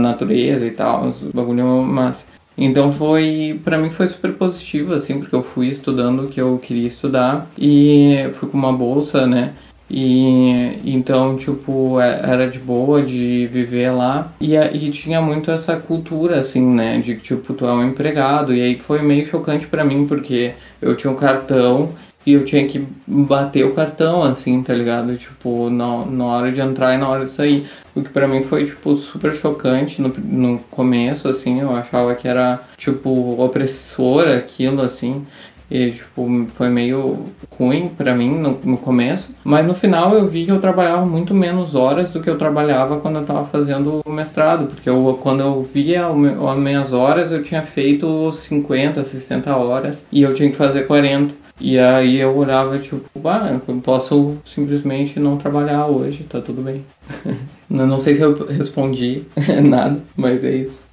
[0.00, 2.24] Natureza e tal, os bagulho massa.
[2.56, 6.58] Então foi, para mim foi super positivo, assim, porque eu fui estudando o que eu
[6.58, 9.54] queria estudar e fui com uma bolsa, né?
[9.90, 14.32] E então, tipo, é, era de boa de viver lá.
[14.40, 16.98] E, e tinha muito essa cultura, assim, né?
[16.98, 18.54] De que, tipo, tu é um empregado.
[18.54, 21.94] E aí foi meio chocante para mim, porque eu tinha um cartão
[22.28, 25.16] e eu tinha que bater o cartão, assim, tá ligado?
[25.16, 27.66] Tipo, na, na hora de entrar e na hora de sair.
[27.94, 31.60] O que pra mim foi, tipo, super chocante no, no começo, assim.
[31.60, 35.26] Eu achava que era, tipo, opressor aquilo, assim.
[35.70, 39.34] E, tipo, foi meio ruim para mim no, no começo.
[39.44, 42.98] Mas no final eu vi que eu trabalhava muito menos horas do que eu trabalhava
[42.98, 44.66] quando eu tava fazendo o mestrado.
[44.66, 50.02] Porque eu, quando eu via as minhas horas, eu tinha feito 50, 60 horas.
[50.10, 51.34] E eu tinha que fazer 40.
[51.60, 56.84] E aí eu olhava, tipo, ah, eu posso simplesmente não trabalhar hoje, tá tudo bem.
[57.68, 59.24] não sei se eu respondi
[59.62, 60.87] nada, mas é isso.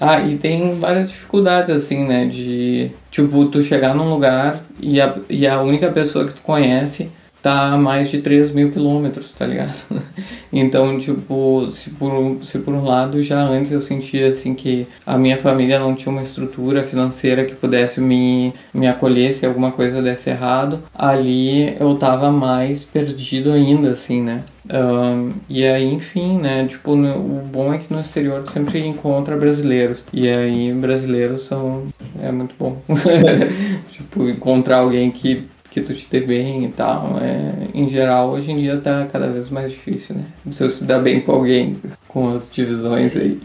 [0.00, 2.26] Ah, e tem várias dificuldades, assim, né?
[2.26, 7.10] De, tipo, tu chegar num lugar e a, e a única pessoa que tu conhece
[7.42, 9.74] tá a mais de 3 mil quilômetros, tá ligado?
[10.50, 15.18] Então, tipo, se por, se por um lado já antes eu sentia, assim, que a
[15.18, 20.00] minha família não tinha uma estrutura financeira que pudesse me, me acolher se alguma coisa
[20.00, 24.42] desse errado, ali eu tava mais perdido ainda, assim, né?
[24.70, 26.66] Um, e aí, enfim, né?
[26.66, 30.04] Tipo, no, o bom é que no exterior tu sempre encontra brasileiros.
[30.12, 31.86] E aí, brasileiros são.
[32.20, 32.80] É muito bom.
[33.90, 37.18] tipo, encontrar alguém que, que tu te dê bem e tal.
[37.20, 40.24] É, em geral, hoje em dia tá cada vez mais difícil, né?
[40.50, 41.76] Se eu se dar bem com alguém,
[42.06, 43.20] com as divisões Sim.
[43.20, 43.40] aí.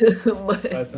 [0.72, 0.92] Mas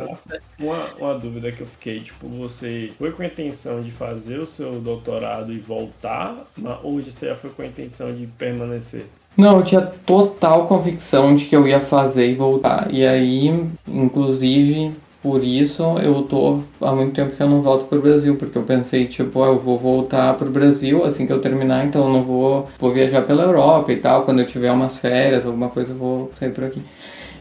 [0.59, 4.45] uma, uma dúvida que eu fiquei, tipo, você foi com a intenção de fazer o
[4.45, 6.45] seu doutorado e voltar,
[6.83, 9.05] hoje você já foi com a intenção de permanecer?
[9.35, 12.93] Não, eu tinha total convicção de que eu ia fazer e voltar.
[12.93, 13.47] E aí,
[13.87, 18.57] inclusive, por isso eu tô há muito tempo que eu não volto pro Brasil, porque
[18.57, 22.13] eu pensei, tipo, ah, eu vou voltar pro Brasil assim que eu terminar, então eu
[22.13, 25.93] não vou, vou viajar pela Europa e tal, quando eu tiver umas férias, alguma coisa
[25.93, 26.81] eu vou sair por aqui.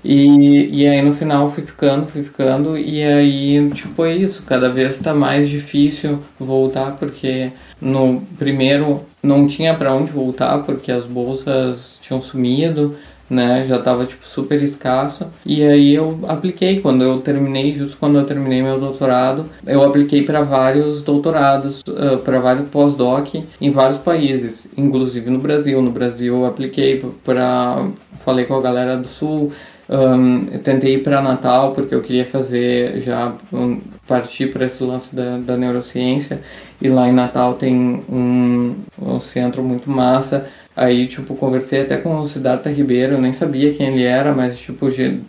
[0.05, 4.69] E, e aí no final fui ficando, fui ficando, e aí, tipo, é isso, cada
[4.69, 11.05] vez tá mais difícil voltar, porque no primeiro não tinha para onde voltar, porque as
[11.05, 12.97] bolsas tinham sumido,
[13.33, 13.65] né?
[13.67, 15.27] Já tava tipo super escasso.
[15.45, 20.23] E aí eu apliquei quando eu terminei, justo quando eu terminei meu doutorado, eu apliquei
[20.23, 25.81] para vários doutorados, uh, para vários pós-doc em vários países, inclusive no Brasil.
[25.81, 27.87] No Brasil eu apliquei para
[28.25, 29.51] falei com a galera do sul,
[29.93, 34.83] um, eu tentei ir para Natal porque eu queria fazer já um, partir para esse
[34.83, 36.41] lance da, da neurociência
[36.81, 42.19] e lá em Natal tem um, um centro muito massa Aí, tipo, conversei até com
[42.19, 44.87] o Siddhartha Ribeiro, eu nem sabia quem ele era, mas, tipo,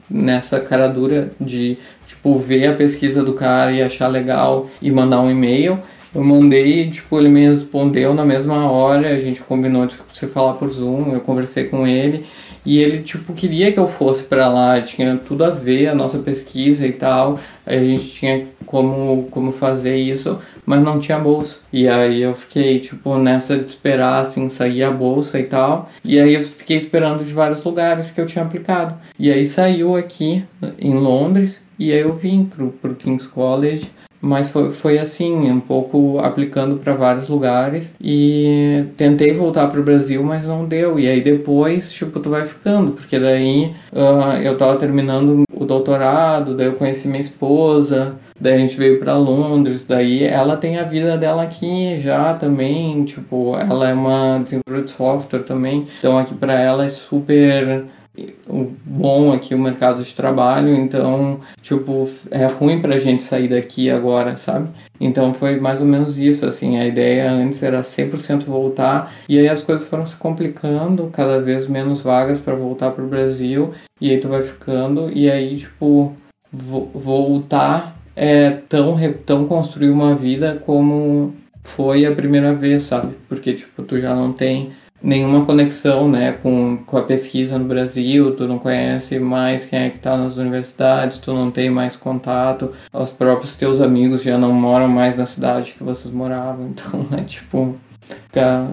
[0.10, 5.20] nessa cara dura de, tipo, ver a pesquisa do cara e achar legal e mandar
[5.20, 5.80] um e-mail.
[6.16, 10.54] Eu mandei, tipo, ele me respondeu na mesma hora, a gente combinou de se falar
[10.54, 12.26] por Zoom, eu conversei com ele
[12.66, 16.18] e ele, tipo, queria que eu fosse para lá, tinha tudo a ver a nossa
[16.20, 17.40] pesquisa e tal.
[17.66, 21.60] A gente tinha como, como fazer isso, mas não tinha bolsa.
[21.72, 25.90] E aí eu fiquei, tipo, nessa de esperar, assim, sair a bolsa e tal.
[26.04, 28.96] E aí eu fiquei esperando de vários lugares que eu tinha aplicado.
[29.20, 30.44] E aí saiu aqui
[30.80, 33.92] em Londres, e aí eu vim pro, pro King's College
[34.24, 39.84] mas foi, foi assim, um pouco aplicando para vários lugares e tentei voltar para o
[39.84, 40.98] Brasil, mas não deu.
[40.98, 46.56] E aí depois, tipo, tu vai ficando, porque daí uh, eu tava terminando o doutorado,
[46.56, 50.84] daí eu conheci minha esposa, daí a gente veio para Londres, daí ela tem a
[50.84, 56.34] vida dela aqui já também, tipo, ela é uma desenvolvedora de software também, então aqui
[56.34, 57.86] para ela é super
[58.86, 64.38] bom aqui o mercado de trabalho, então, tipo, é ruim pra gente sair daqui agora,
[64.38, 64.70] sabe?
[65.00, 69.50] Então foi mais ou menos isso, assim, a ideia antes era 100% voltar, e aí
[69.50, 74.20] as coisas foram se complicando, cada vez menos vagas para voltar pro Brasil, e aí
[74.20, 76.14] tu vai ficando, e aí, tipo,
[76.52, 78.96] vo voltar é tão,
[79.26, 81.34] tão construir uma vida como
[81.64, 83.16] foi a primeira vez, sabe?
[83.28, 84.72] Porque, tipo, tu já não tem
[85.04, 89.90] nenhuma conexão né, com, com a pesquisa no Brasil, tu não conhece mais quem é
[89.90, 94.54] que está nas universidades, tu não tem mais contato, os próprios teus amigos já não
[94.54, 97.78] moram mais na cidade que vocês moravam, então é tipo,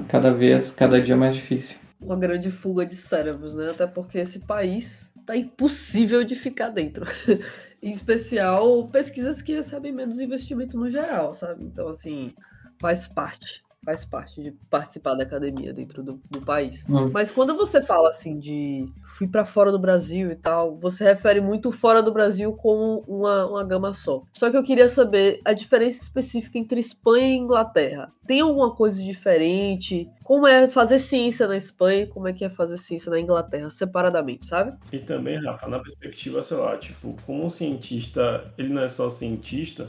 [0.09, 1.78] cada vez, cada dia mais difícil.
[2.01, 3.70] Uma grande fuga de cérebros, né?
[3.70, 7.05] Até porque esse país tá impossível de ficar dentro.
[7.83, 11.64] em especial pesquisas que recebem menos investimento no geral, sabe?
[11.64, 12.33] Então, assim,
[12.78, 16.86] faz parte faz parte de participar da academia dentro do, do país.
[16.88, 17.11] Hum.
[17.12, 21.41] Mas quando você fala assim de fui para fora do Brasil e tal, você refere
[21.41, 24.22] muito fora do Brasil como uma, uma gama só.
[24.32, 28.09] Só que eu queria saber a diferença específica entre Espanha e Inglaterra.
[28.26, 30.09] Tem alguma coisa diferente?
[30.22, 32.07] Como é fazer ciência na Espanha?
[32.07, 34.72] Como é que é fazer ciência na Inglaterra, separadamente, sabe?
[34.93, 39.11] E também, Rafa, na perspectiva, sei lá, tipo, como um cientista, ele não é só
[39.11, 39.88] cientista,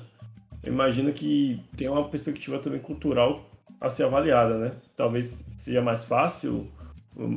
[0.64, 3.51] eu imagino que tem uma perspectiva também cultural
[3.82, 4.72] a ser avaliada, né?
[4.96, 6.68] Talvez seja mais fácil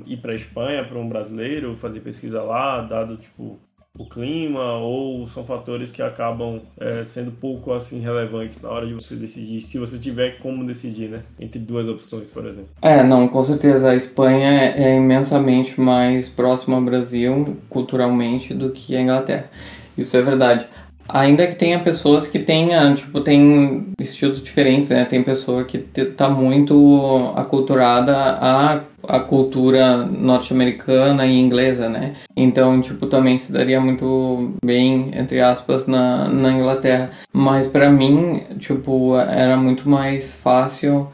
[0.07, 3.59] ir para a Espanha para um brasileiro fazer pesquisa lá, dado tipo
[3.97, 8.93] o clima ou são fatores que acabam é, sendo pouco assim relevantes na hora de
[8.93, 12.71] você decidir, se você tiver como decidir, né, entre duas opções, por exemplo.
[12.83, 18.97] É, não, com certeza a Espanha é imensamente mais próxima ao Brasil culturalmente do que
[18.97, 19.49] a Inglaterra.
[19.97, 20.67] Isso é verdade.
[21.09, 25.05] Ainda que tenha pessoas que tenha, tipo, tem estilos diferentes, né?
[25.05, 32.15] Tem pessoa que tá muito aculturada a, a cultura norte-americana e inglesa, né?
[32.37, 37.11] Então, tipo, também se daria muito bem, entre aspas, na, na Inglaterra.
[37.33, 41.09] Mas para mim, tipo, era muito mais fácil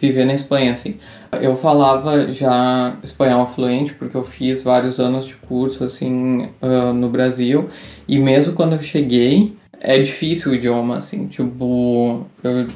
[0.00, 0.96] viver na Espanha, assim.
[1.40, 7.08] Eu falava já espanhol fluente, porque eu fiz vários anos de curso, assim, uh, no
[7.08, 7.68] Brasil.
[8.06, 12.68] E mesmo quando eu cheguei, é difícil o idioma, assim, tipo, eu,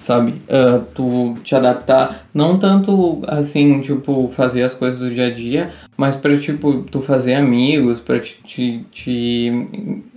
[0.00, 5.30] sabe, uh, tu te adaptar, não tanto, assim, tipo, fazer as coisas do dia a
[5.30, 9.52] dia, mas para tipo, tu fazer amigos, para te, te, te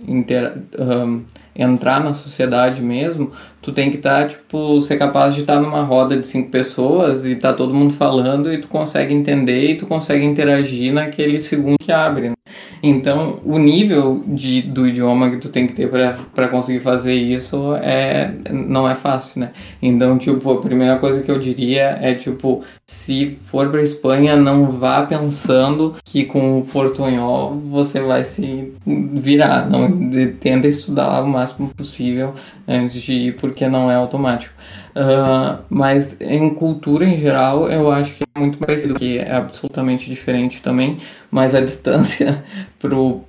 [0.06, 1.22] inter, um,
[1.54, 3.30] entrar na sociedade mesmo,
[3.62, 6.50] tu tem que estar, tá, tipo, ser capaz de estar tá numa roda de cinco
[6.50, 11.40] pessoas e tá todo mundo falando e tu consegue entender e tu consegue interagir naquele
[11.40, 12.30] segundo que abre.
[12.30, 12.34] Né?
[12.82, 15.88] Então, o nível de, do idioma que tu tem que ter
[16.34, 19.52] para conseguir fazer isso é, não é fácil, né?
[19.80, 24.72] Então, tipo, a primeira coisa que eu diria é, tipo, se for para Espanha, não
[24.72, 29.68] vá pensando que com o portunhol você vai se virar.
[29.70, 30.10] Não,
[30.40, 32.34] tenta estudar o máximo possível
[32.66, 34.54] antes de ir, porque não é automático.
[34.94, 40.08] Uh, mas em cultura em geral, eu acho que é muito parecido, que é absolutamente
[40.08, 40.98] diferente também,
[41.30, 42.44] mas a distância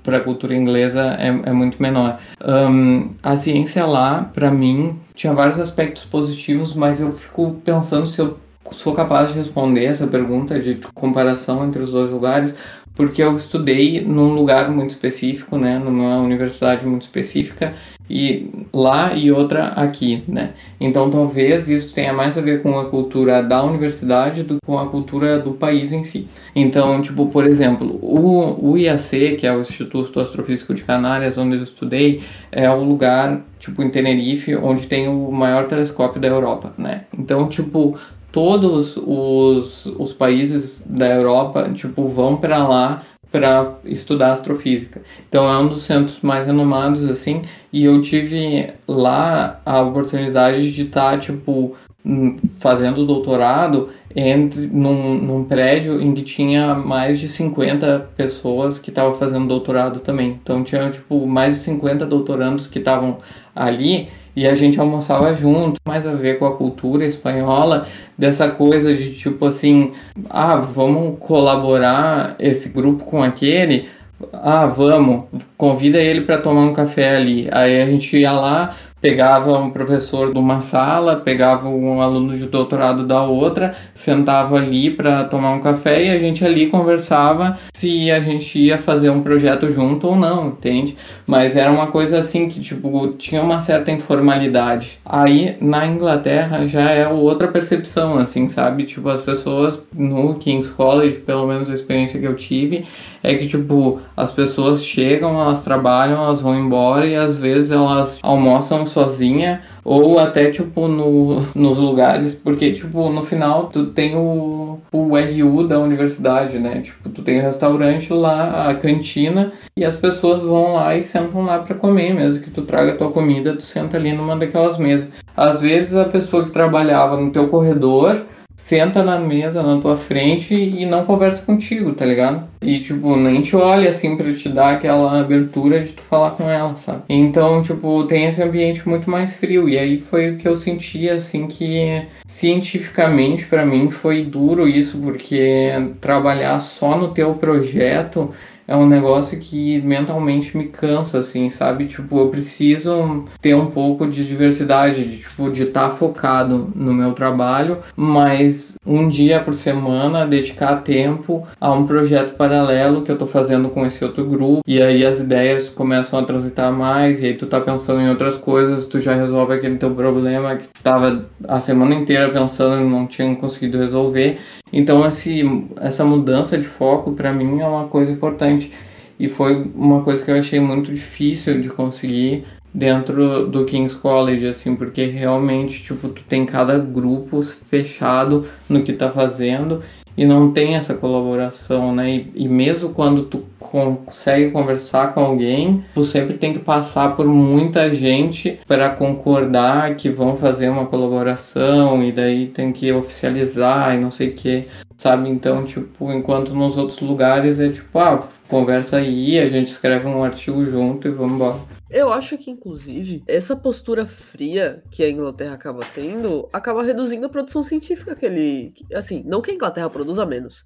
[0.03, 2.19] para a cultura inglesa é, é muito menor.
[2.43, 8.19] Um, a ciência lá, para mim, tinha vários aspectos positivos, mas eu fico pensando se
[8.19, 8.37] eu
[8.71, 12.53] sou capaz de responder essa pergunta de comparação entre os dois lugares,
[12.95, 17.73] porque eu estudei num lugar muito específico, né, numa universidade muito específica,
[18.09, 20.51] e lá e outra aqui, né?
[20.79, 24.77] Então talvez isso tenha mais a ver com a cultura da universidade do que com
[24.77, 26.27] a cultura do país em si.
[26.55, 31.55] Então, tipo, por exemplo, o, o IAC, que é o Instituto Astrofísico de Canárias, onde
[31.55, 32.21] eu estudei,
[32.51, 37.05] é o lugar, tipo, em Tenerife, onde tem o maior telescópio da Europa, né?
[37.17, 37.97] Então, tipo,
[38.33, 45.01] todos os, os países da Europa, tipo, vão para lá para estudar astrofísica.
[45.29, 50.81] Então é um dos centros mais renomados assim, e eu tive lá a oportunidade de
[50.83, 51.75] estar tá, tipo
[52.05, 58.89] hum, fazendo doutorado entre num, num prédio em que tinha mais de 50 pessoas que
[58.89, 60.39] estavam fazendo doutorado também.
[60.41, 63.17] Então tinha tipo mais de 50 doutorandos que estavam
[63.55, 68.95] ali e a gente almoçava junto, mais a ver com a cultura espanhola, dessa coisa
[68.95, 69.93] de tipo assim,
[70.29, 73.89] ah, vamos colaborar esse grupo com aquele,
[74.31, 75.25] ah, vamos,
[75.57, 77.47] convida ele para tomar um café ali.
[77.51, 82.45] Aí a gente ia lá, pegava um professor de uma sala, pegava um aluno de
[82.45, 88.09] doutorado da outra, sentava ali para tomar um café e a gente ali conversava se
[88.09, 90.95] a gente ia fazer um projeto junto ou não, entende?
[91.27, 94.97] Mas era uma coisa assim que tipo tinha uma certa informalidade.
[95.03, 98.85] Aí na Inglaterra já é outra percepção assim, sabe?
[98.85, 102.85] Tipo as pessoas no King's College, pelo menos a experiência que eu tive,
[103.21, 108.19] é que tipo as pessoas chegam, elas trabalham, elas vão embora e às vezes elas
[108.23, 114.79] almoçam sozinha ou até tipo no, nos lugares, porque tipo no final tu tem o,
[114.91, 116.81] o RU da universidade, né?
[116.81, 121.43] Tipo, tu tem o restaurante lá, a cantina e as pessoas vão lá e sentam
[121.43, 125.07] lá para comer, mesmo que tu traga tua comida, tu senta ali numa daquelas mesas.
[125.35, 128.23] Às vezes a pessoa que trabalhava no teu corredor
[128.63, 132.47] senta na mesa na tua frente e não conversa contigo, tá ligado?
[132.61, 136.49] E, tipo, nem te olha assim pra te dar aquela abertura de tu falar com
[136.49, 137.03] ela, sabe?
[137.09, 139.67] Então, tipo, tem esse ambiente muito mais frio.
[139.67, 144.97] E aí foi o que eu senti, assim, que cientificamente para mim foi duro isso,
[144.97, 148.33] porque trabalhar só no teu projeto
[148.67, 151.85] é um negócio que mentalmente me cansa, assim, sabe?
[151.85, 156.93] Tipo, eu preciso ter um pouco de diversidade, de, tipo, de estar tá focado no
[156.93, 163.17] meu trabalho, mas um dia por semana dedicar tempo a um projeto paralelo que eu
[163.17, 167.27] tô fazendo com esse outro grupo, e aí as ideias começam a transitar mais, e
[167.27, 170.83] aí tu tá pensando em outras coisas, tu já resolve aquele teu problema que tu
[170.83, 174.39] tava a semana inteira pensando e não tinha conseguido resolver,
[174.73, 175.43] então, esse,
[175.79, 178.71] essa mudança de foco para mim é uma coisa importante.
[179.19, 182.43] E foi uma coisa que eu achei muito difícil de conseguir
[182.73, 188.91] dentro do King's College, assim, porque realmente, tipo, tu tem cada grupo fechado no que
[188.91, 189.83] tá fazendo
[190.17, 192.11] e não tem essa colaboração, né?
[192.11, 197.25] E, e, mesmo quando tu consegue conversar com alguém, tu sempre tem que passar por
[197.25, 203.99] muita gente para concordar que vão fazer uma colaboração e daí tem que oficializar e
[203.99, 204.65] não sei o que,
[204.97, 205.29] sabe?
[205.29, 210.23] Então, tipo, enquanto nos outros lugares é tipo, ah, conversa aí, a gente escreve um
[210.23, 211.72] artigo junto e vamos embora.
[211.93, 217.29] Eu acho que, inclusive, essa postura fria que a Inglaterra acaba tendo acaba reduzindo a
[217.29, 218.73] produção científica que ele.
[218.91, 220.63] Assim, não que a Inglaterra produza menos,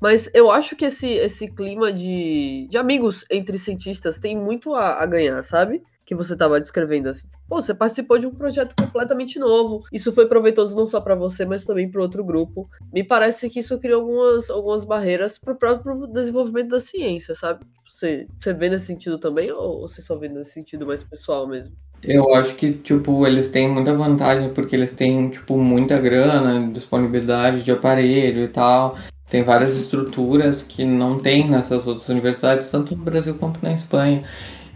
[0.00, 5.02] mas eu acho que esse, esse clima de, de amigos entre cientistas tem muito a,
[5.02, 5.82] a ganhar, sabe?
[6.08, 7.28] que você estava descrevendo assim.
[7.46, 9.84] Pô, você participou de um projeto completamente novo.
[9.92, 12.66] Isso foi proveitoso não só para você, mas também para outro grupo.
[12.90, 17.66] Me parece que isso criou algumas, algumas barreiras para o próprio desenvolvimento da ciência, sabe?
[17.98, 21.74] Você, vê nesse sentido também ou você só vê nesse sentido mais pessoal mesmo?
[22.04, 27.64] Eu acho que, tipo, eles têm muita vantagem porque eles têm, tipo, muita grana, disponibilidade
[27.64, 28.96] de aparelho e tal.
[29.28, 34.22] Tem várias estruturas que não tem nessas outras universidades, tanto no Brasil quanto na Espanha.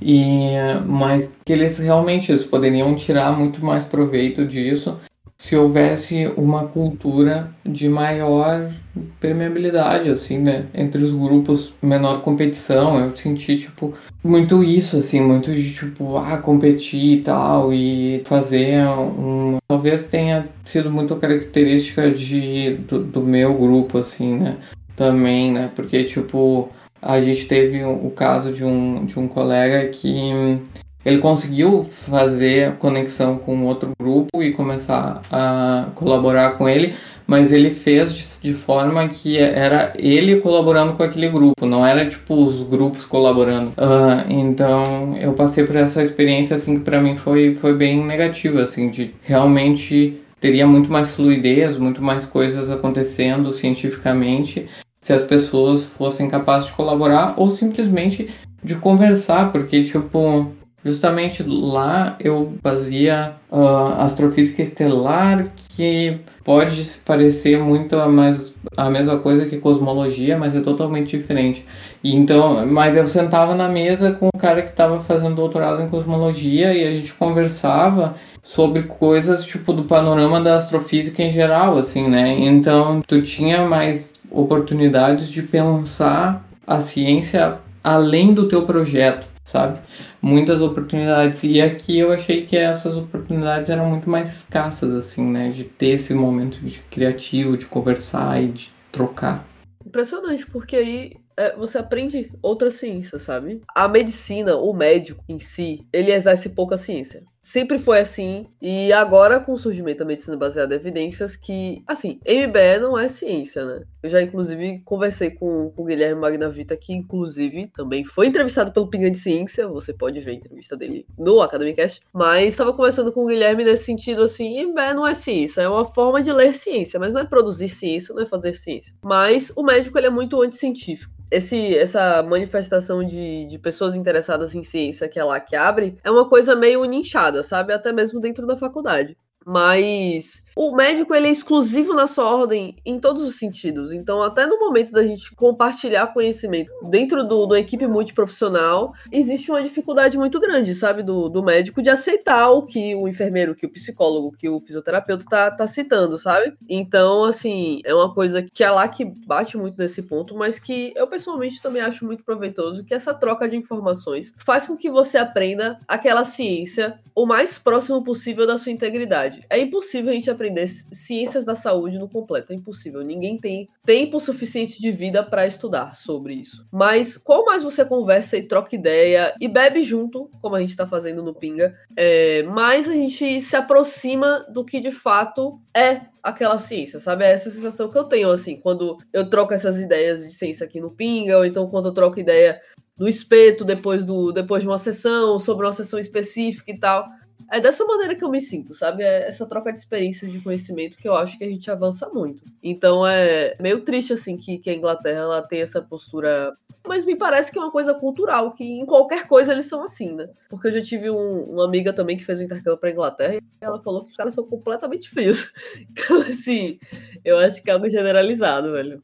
[0.01, 4.99] E, mas que eles realmente eles poderiam tirar muito mais proveito disso
[5.43, 8.70] se houvesse uma cultura de maior
[9.18, 10.66] permeabilidade, assim, né?
[10.72, 13.05] Entre os grupos, menor competição.
[13.05, 18.86] Eu senti, tipo, muito isso, assim, muito de, tipo, ah, competir e tal, e fazer
[18.86, 19.59] um.
[19.66, 24.59] Talvez tenha sido muito característica de, do, do meu grupo, assim, né?
[24.95, 25.72] Também, né?
[25.74, 26.70] Porque, tipo
[27.05, 30.61] a gente teve o caso de um, de um colega que
[31.05, 36.94] ele conseguiu fazer conexão com outro grupo e começar a colaborar com ele,
[37.26, 42.34] mas ele fez de, forma que era ele colaborando com aquele grupo, não era tipo
[42.34, 43.70] os grupos colaborando.
[43.70, 48.62] Uh, então eu passei por essa experiência assim que para mim foi, foi bem negativa,
[48.62, 54.68] assim, de realmente teria muito mais fluidez, muito mais coisas acontecendo cientificamente
[55.00, 58.30] se as pessoas fossem capazes de colaborar ou simplesmente
[58.62, 60.53] de conversar, porque, tipo,
[60.85, 69.18] justamente lá eu fazia uh, astrofísica estelar, que pode parecer muito a, mais, a mesma
[69.18, 71.64] coisa que cosmologia, mas é totalmente diferente.
[72.03, 75.89] E então, mas eu sentava na mesa com o cara que estava fazendo doutorado em
[75.89, 82.09] cosmologia e a gente conversava sobre coisas tipo do panorama da astrofísica em geral, assim,
[82.09, 82.37] né?
[82.41, 89.78] Então, tu tinha mais oportunidades de pensar a ciência além do teu projeto, sabe?
[90.23, 91.43] Muitas oportunidades.
[91.43, 95.49] E aqui eu achei que essas oportunidades eram muito mais escassas, assim, né?
[95.49, 99.45] De ter esse momento de criativo, de conversar e de trocar.
[99.85, 103.62] Impressionante, porque aí é, você aprende outras ciências, sabe?
[103.75, 107.25] A medicina, o médico em si, ele exerce pouca ciência.
[107.45, 112.20] Sempre foi assim, e agora com o surgimento da medicina baseada em evidências, que, assim,
[112.24, 113.82] MBE não é ciência, né?
[114.01, 118.86] Eu já, inclusive, conversei com, com o Guilherme Magnavita, que, inclusive, também foi entrevistado pelo
[118.86, 123.24] Pinga de Ciência, você pode ver a entrevista dele no Academicast, mas estava conversando com
[123.24, 127.01] o Guilherme nesse sentido, assim, MBE não é ciência, é uma forma de ler ciência,
[127.01, 128.95] mas não é produzir ciência, não é fazer ciência.
[129.05, 134.62] Mas o médico, ele é muito anticientífico esse, essa manifestação de, de pessoas interessadas em
[134.62, 137.72] ciência que é lá que abre é uma coisa meio nichada, sabe?
[137.72, 139.16] Até mesmo dentro da faculdade.
[139.45, 143.92] Mas o médico ele é exclusivo na sua ordem em todos os sentidos.
[143.92, 149.62] Então, até no momento da gente compartilhar conhecimento dentro do, do equipe multiprofissional, existe uma
[149.62, 153.70] dificuldade muito grande, sabe, do, do médico de aceitar o que o enfermeiro, que o
[153.70, 156.55] psicólogo, que o fisioterapeuta tá, tá citando, sabe?
[156.68, 160.92] Então, assim, é uma coisa que é lá que bate muito nesse ponto, mas que
[160.94, 165.18] eu pessoalmente também acho muito proveitoso, que essa troca de informações faz com que você
[165.18, 169.44] aprenda aquela ciência o mais próximo possível da sua integridade.
[169.48, 172.53] É impossível a gente aprender aprender ciências da saúde no completo.
[172.53, 173.03] É impossível.
[173.03, 176.66] Ninguém tem tempo suficiente de vida para estudar sobre isso.
[176.72, 180.86] Mas qual mais você conversa e troca ideia e bebe junto, como a gente está
[180.86, 186.59] fazendo no Pinga, é, mais a gente se aproxima do que de fato é aquela
[186.59, 187.24] ciência, sabe?
[187.24, 190.80] É essa sensação que eu tenho, assim, quando eu troco essas ideias de ciência aqui
[190.80, 192.61] no Pinga, ou então quando eu troco ideia
[192.99, 197.07] no espeto depois, do, depois de uma sessão, sobre uma sessão específica e tal.
[197.53, 199.03] É dessa maneira que eu me sinto, sabe?
[199.03, 202.42] É essa troca de experiências de conhecimento que eu acho que a gente avança muito.
[202.62, 206.55] Então é meio triste, assim, que, que a Inglaterra ela tem essa postura.
[206.88, 210.14] Mas me parece que é uma coisa cultural, que em qualquer coisa eles são assim,
[210.14, 210.30] né?
[210.48, 213.42] Porque eu já tive um, uma amiga também que fez um intercâmbio pra Inglaterra e
[213.61, 215.53] ela falou que os caras são completamente frios.
[215.92, 216.78] Então, assim,
[217.22, 219.03] eu acho que é algo generalizado, velho.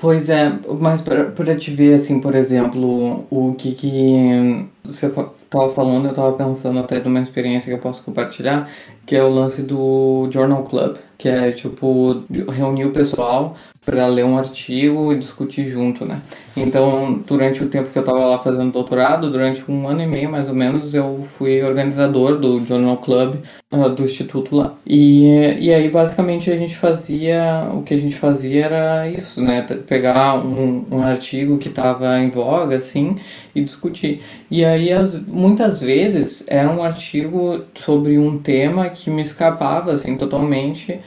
[0.00, 6.06] Pois é, mas para te ver, assim, por exemplo, o que que você estava falando,
[6.06, 8.70] eu estava pensando até de uma experiência que eu posso compartilhar,
[9.04, 13.54] que é o lance do Journal Club, que é, tipo, reunir o pessoal
[13.84, 16.22] para ler um artigo e discutir junto, né?
[16.56, 20.30] Então, durante o tempo que eu estava lá fazendo doutorado, durante um ano e meio
[20.30, 23.36] mais ou menos, eu fui organizador do Journal Club
[23.70, 24.74] uh, do instituto lá.
[24.86, 25.26] E,
[25.60, 29.60] e aí, basicamente, a gente fazia, o que a gente fazia era isso, né?
[29.86, 33.18] Pegar um, um artigo que estava em voga, assim,
[33.54, 34.22] e discutir.
[34.50, 40.16] E aí, as, muitas vezes, era um artigo sobre um tema que me escapava, assim,
[40.16, 41.00] totalmente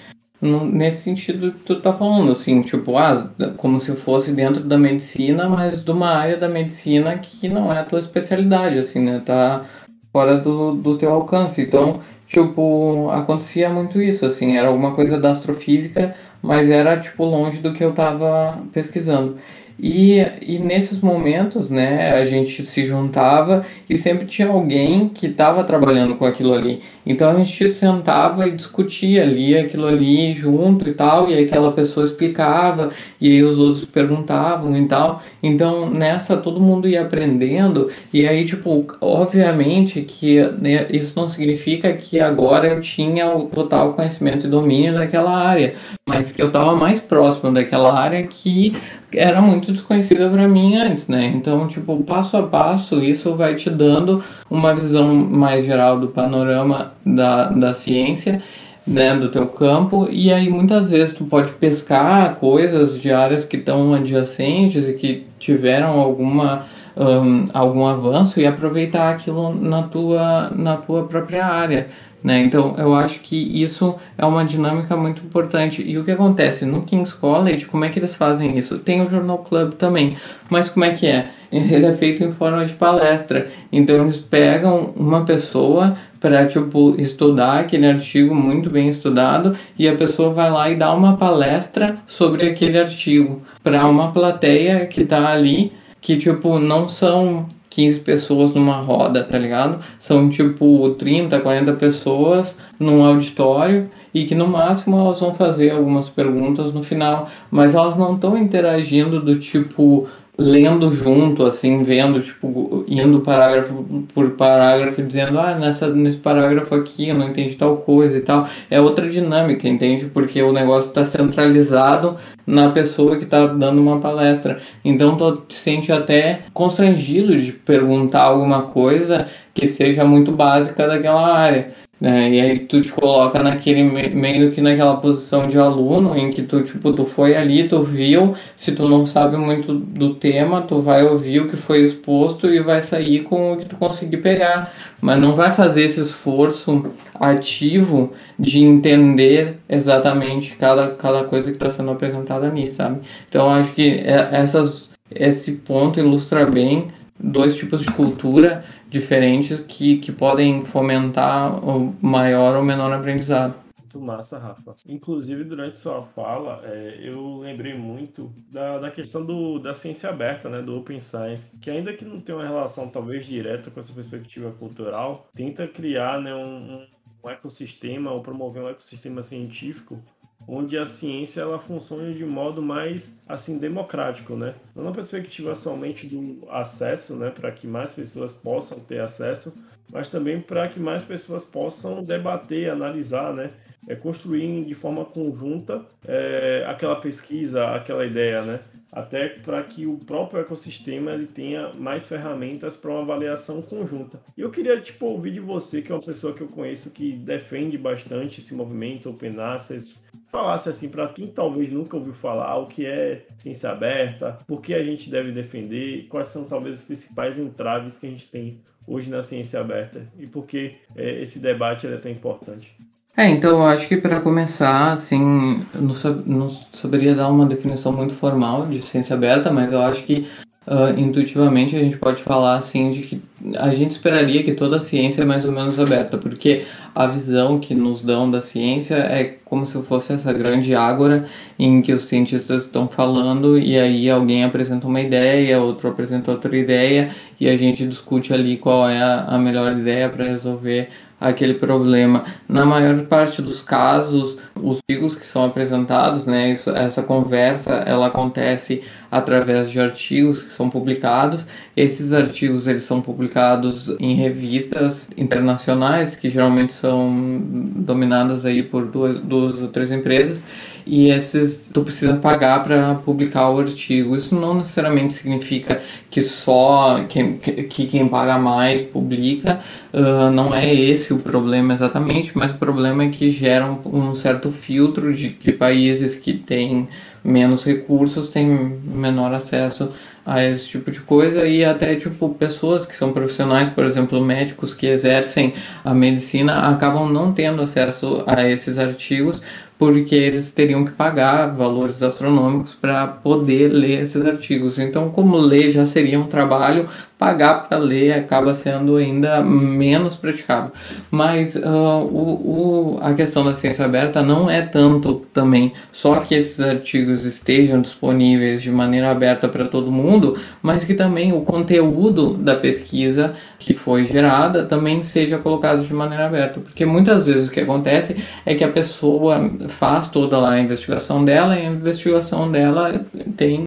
[0.43, 5.47] nesse sentido que tu tá falando, assim, tipo, ah, como se fosse dentro da medicina,
[5.47, 9.21] mas de uma área da medicina que não é a tua especialidade, assim, né?
[9.25, 9.65] Tá
[10.11, 11.61] fora do, do teu alcance.
[11.61, 17.59] Então, tipo, acontecia muito isso, assim, era alguma coisa da astrofísica, mas era, tipo, longe
[17.59, 19.37] do que eu tava pesquisando.
[19.79, 25.63] E, e nesses momentos, né, a gente se juntava e sempre tinha alguém que estava
[25.63, 26.81] trabalhando com aquilo ali.
[27.05, 32.05] Então a gente sentava e discutia ali aquilo ali junto e tal, e aquela pessoa
[32.05, 35.21] explicava, e aí os outros perguntavam e tal.
[35.41, 41.93] Então nessa todo mundo ia aprendendo, e aí, tipo, obviamente que né, isso não significa
[41.93, 45.75] que agora eu tinha o total conhecimento e domínio daquela área,
[46.07, 48.75] mas que eu estava mais próximo daquela área que
[49.15, 51.31] era muito desconhecida para mim antes, né?
[51.35, 56.92] Então, tipo, passo a passo, isso vai te dando uma visão mais geral do panorama
[57.05, 58.41] da, da ciência,
[58.85, 63.57] né, do teu campo, e aí muitas vezes tu pode pescar coisas de áreas que
[63.57, 70.77] estão adjacentes e que tiveram alguma um, algum avanço e aproveitar aquilo na tua, na
[70.77, 71.87] tua própria área.
[72.23, 72.41] Né?
[72.43, 75.83] Então, eu acho que isso é uma dinâmica muito importante.
[75.85, 78.79] E o que acontece no King's College, como é que eles fazem isso?
[78.79, 80.15] Tem o Journal Club também,
[80.49, 81.27] mas como é que é?
[81.51, 83.49] Ele é feito em forma de palestra.
[83.71, 89.95] Então, eles pegam uma pessoa para tipo estudar aquele artigo muito bem estudado e a
[89.95, 95.27] pessoa vai lá e dá uma palestra sobre aquele artigo para uma plateia que está
[95.27, 99.79] ali que tipo não são 15 pessoas numa roda, tá ligado?
[99.99, 106.07] São tipo 30, 40 pessoas num auditório e que no máximo elas vão fazer algumas
[106.07, 110.07] perguntas no final, mas elas não estão interagindo do tipo
[110.37, 117.09] lendo junto, assim, vendo, tipo, indo parágrafo por parágrafo, dizendo, ah, nessa, nesse parágrafo aqui
[117.09, 118.47] eu não entendi tal coisa e tal.
[118.69, 120.05] É outra dinâmica, entende?
[120.05, 124.59] Porque o negócio está centralizado na pessoa que está dando uma palestra.
[124.83, 131.31] Então tu te sente até constrangido de perguntar alguma coisa que seja muito básica daquela
[131.31, 131.73] área.
[132.03, 132.31] Né?
[132.31, 136.61] E aí tu te coloca naquele meio que naquela posição de aluno em que tu
[136.61, 141.01] tipo tu foi ali, tu viu, se tu não sabe muito do tema, tu vai
[141.05, 145.17] ouvir o que foi exposto e vai sair com o que tu conseguir pegar, mas
[145.17, 151.91] não vai fazer esse esforço ativo de entender exatamente cada, cada coisa que está sendo
[151.91, 152.99] apresentada ali, sabe?
[153.29, 159.97] Então acho que é, essas, esse ponto ilustra bem dois tipos de cultura diferentes que,
[159.97, 163.55] que podem fomentar o maior ou menor aprendizado.
[163.79, 164.75] Muito massa, Rafa.
[164.87, 170.47] Inclusive, durante sua fala, é, eu lembrei muito da, da questão do, da ciência aberta,
[170.47, 173.91] né, do Open Science, que ainda que não tenha uma relação talvez direta com essa
[173.91, 176.85] perspectiva cultural, tenta criar né, um,
[177.23, 179.99] um ecossistema ou promover um ecossistema científico
[180.47, 184.55] onde a ciência ela funciona de modo mais assim democrático, né?
[184.75, 189.53] Não na perspectiva somente do acesso, né, para que mais pessoas possam ter acesso,
[189.91, 193.51] mas também para que mais pessoas possam debater, analisar, né,
[193.87, 198.59] é, construir de forma conjunta é, aquela pesquisa, aquela ideia, né?
[198.91, 204.21] Até para que o próprio ecossistema ele tenha mais ferramentas para uma avaliação conjunta.
[204.37, 207.13] E eu queria tipo ouvir de você, que é uma pessoa que eu conheço que
[207.13, 209.95] defende bastante esse movimento Open Access,
[210.33, 214.73] falasse assim para quem talvez nunca ouviu falar o que é ciência aberta, por que
[214.73, 219.11] a gente deve defender, quais são talvez os principais entraves que a gente tem hoje
[219.11, 222.75] na ciência aberta e por que é, esse debate é tão importante.
[223.15, 225.93] É, então eu acho que para começar, assim, não,
[226.25, 230.27] não saberia dar uma definição muito formal de ciência aberta, mas eu acho que
[230.67, 233.21] uh, intuitivamente a gente pode falar assim de que
[233.57, 237.59] a gente esperaria que toda a ciência é mais ou menos aberta, porque a visão
[237.59, 241.25] que nos dão da ciência é como se fosse essa grande ágora
[241.59, 246.55] em que os cientistas estão falando e aí alguém apresenta uma ideia, outro apresenta outra
[246.55, 250.89] ideia e a gente discute ali qual é a, a melhor ideia para resolver
[251.19, 252.25] aquele problema.
[252.49, 258.07] Na maior parte dos casos, os artigos que são apresentados, né, isso, essa conversa, ela
[258.07, 261.45] acontece através de artigos que são publicados.
[261.75, 267.41] Esses artigos eles são publicados em revistas internacionais que geralmente são
[267.75, 270.39] dominadas aí por duas, duas ou três empresas
[270.85, 274.15] e esses tu precisa pagar para publicar o artigo.
[274.15, 279.59] Isso não necessariamente significa que só quem, que quem paga mais publica,
[279.93, 284.15] uh, não é esse o problema exatamente, mas o problema é que gera um, um
[284.15, 286.87] certo filtro de que países que têm
[287.23, 289.91] menos recursos têm menor acesso
[290.25, 294.73] a esse tipo de coisa e até tipo pessoas que são profissionais, por exemplo, médicos
[294.73, 295.53] que exercem
[295.83, 299.41] a medicina acabam não tendo acesso a esses artigos
[299.83, 304.79] porque eles teriam que pagar valores astronômicos para poder ler esses artigos.
[304.79, 306.87] Então, como ler já seria um trabalho,
[307.23, 310.73] pagar para ler acaba sendo ainda menos praticável.
[311.09, 316.35] Mas uh, o, o, a questão da ciência aberta não é tanto também só que
[316.35, 322.33] esses artigos estejam disponíveis de maneira aberta para todo mundo, mas que também o conteúdo
[322.33, 326.59] da pesquisa que foi gerada também seja colocado de maneira aberta.
[326.59, 331.23] Porque muitas vezes o que acontece é que a pessoa faz toda lá a investigação
[331.23, 333.05] dela e a investigação dela
[333.37, 333.63] tem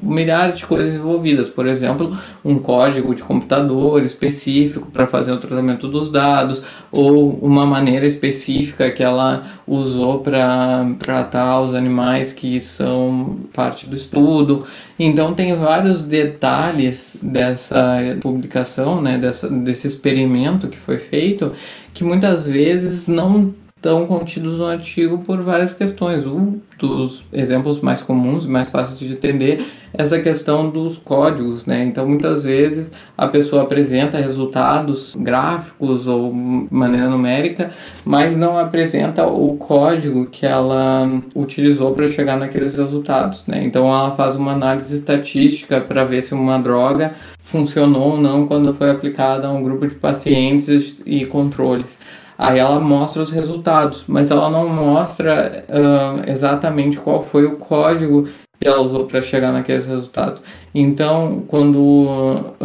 [0.00, 1.48] milhares de coisas envolvidas.
[1.48, 7.30] Por exemplo, um código código de computador específico para fazer o tratamento dos dados, ou
[7.40, 14.66] uma maneira específica que ela usou para tratar os animais que são parte do estudo.
[14.98, 21.52] Então tem vários detalhes dessa publicação, né, dessa, desse experimento que foi feito,
[21.94, 26.24] que muitas vezes não estão contidos no artigo por várias questões.
[26.24, 31.66] Um dos exemplos mais comuns e mais fáceis de entender é essa questão dos códigos,
[31.66, 31.84] né?
[31.84, 37.72] Então, muitas vezes a pessoa apresenta resultados gráficos ou maneira numérica,
[38.04, 43.64] mas não apresenta o código que ela utilizou para chegar naqueles resultados, né?
[43.64, 48.72] Então, ela faz uma análise estatística para ver se uma droga funcionou ou não quando
[48.72, 52.01] foi aplicada a um grupo de pacientes e controles.
[52.36, 58.28] Aí ela mostra os resultados, mas ela não mostra uh, exatamente qual foi o código
[58.60, 60.42] que ela usou para chegar naqueles resultados.
[60.74, 62.56] Então, quando uh,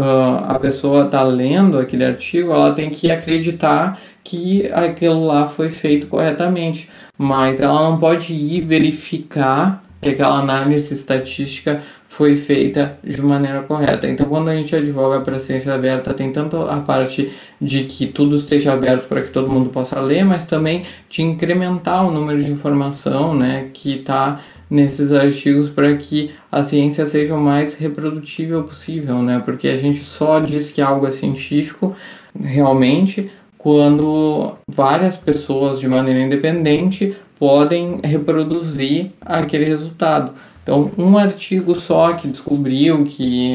[0.47, 6.07] a pessoa está lendo aquele artigo, ela tem que acreditar que aquilo lá foi feito
[6.07, 11.81] corretamente, mas ela não pode ir verificar que aquela análise estatística
[12.17, 14.07] foi feita de maneira correta.
[14.07, 18.07] Então, quando a gente advoga para a ciência aberta, tem tanto a parte de que
[18.07, 22.43] tudo esteja aberto para que todo mundo possa ler, mas também de incrementar o número
[22.43, 28.63] de informação né, que está nesses artigos para que a ciência seja o mais reprodutível
[28.63, 29.39] possível, né?
[29.45, 31.95] Porque a gente só diz que algo é científico
[32.37, 40.33] realmente quando várias pessoas de maneira independente podem reproduzir aquele resultado.
[40.67, 43.53] Então, um artigo só que descobriu que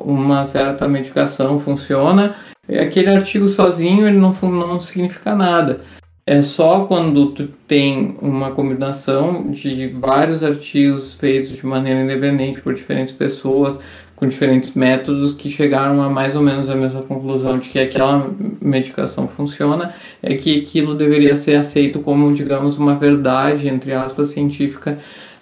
[0.00, 2.34] uma certa medicação funciona,
[2.68, 5.82] aquele artigo sozinho ele não, não significa nada.
[6.26, 12.74] É só quando tu tem uma combinação de vários artigos feitos de maneira independente por
[12.74, 13.78] diferentes pessoas,
[14.16, 18.28] com diferentes métodos, que chegaram a mais ou menos a mesma conclusão de que aquela
[18.60, 24.98] medicação funciona, é que aquilo deveria ser aceito como, digamos, uma verdade, entre aspas, científica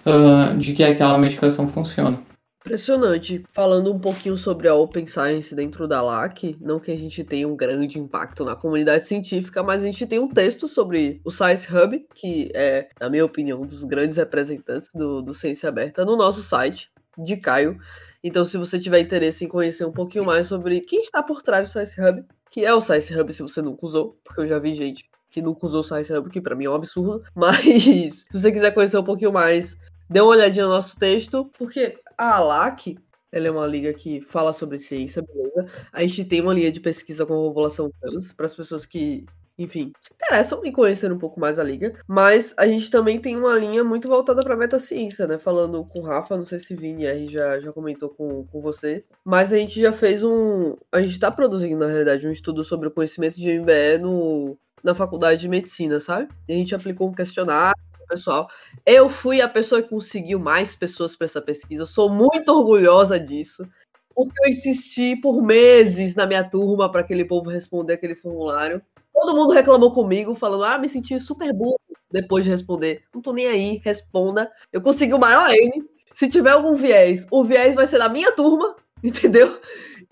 [0.08, 2.22] uh, de que aquela medicação funciona.
[2.60, 3.42] Impressionante.
[3.52, 7.48] Falando um pouquinho sobre a Open Science dentro da LAC, não que a gente tenha
[7.48, 11.66] um grande impacto na comunidade científica, mas a gente tem um texto sobre o Science
[11.72, 16.16] Hub, que é, na minha opinião, um dos grandes representantes do, do Ciência Aberta, no
[16.16, 17.78] nosso site, de Caio.
[18.22, 21.68] Então, se você tiver interesse em conhecer um pouquinho mais sobre quem está por trás
[21.68, 24.58] do Science Hub, que é o Science Hub se você nunca usou, porque eu já
[24.58, 27.62] vi gente que nunca usou o Science Hub, que para mim é um absurdo, mas
[27.62, 29.78] se você quiser conhecer um pouquinho mais
[30.08, 32.98] dê uma olhadinha no nosso texto, porque a ALAC,
[33.30, 35.66] ela é uma liga que fala sobre ciência, beleza?
[35.92, 39.26] A gente tem uma linha de pesquisa com a população trans, para as pessoas que,
[39.58, 43.36] enfim, se interessam em conhecer um pouco mais a liga, mas a gente também tem
[43.36, 45.36] uma linha muito voltada para metaciência, né?
[45.36, 49.04] Falando com o Rafa, não sei se Vini aí já, já comentou com, com você,
[49.24, 50.76] mas a gente já fez um.
[50.90, 54.94] A gente está produzindo, na realidade, um estudo sobre o conhecimento de MBE no, na
[54.94, 56.28] faculdade de medicina, sabe?
[56.48, 58.48] E a gente aplicou um questionário pessoal.
[58.84, 61.82] Eu fui a pessoa que conseguiu mais pessoas para essa pesquisa.
[61.82, 63.68] Eu sou muito orgulhosa disso.
[64.14, 68.82] Porque eu insisti por meses na minha turma para aquele povo responder aquele formulário.
[69.12, 71.78] Todo mundo reclamou comigo, falando: ah, me senti super burro
[72.10, 73.02] depois de responder.
[73.14, 74.50] Não tô nem aí, responda.
[74.72, 75.84] Eu consegui o maior N.
[76.14, 79.60] Se tiver algum viés, o viés vai ser da minha turma, entendeu?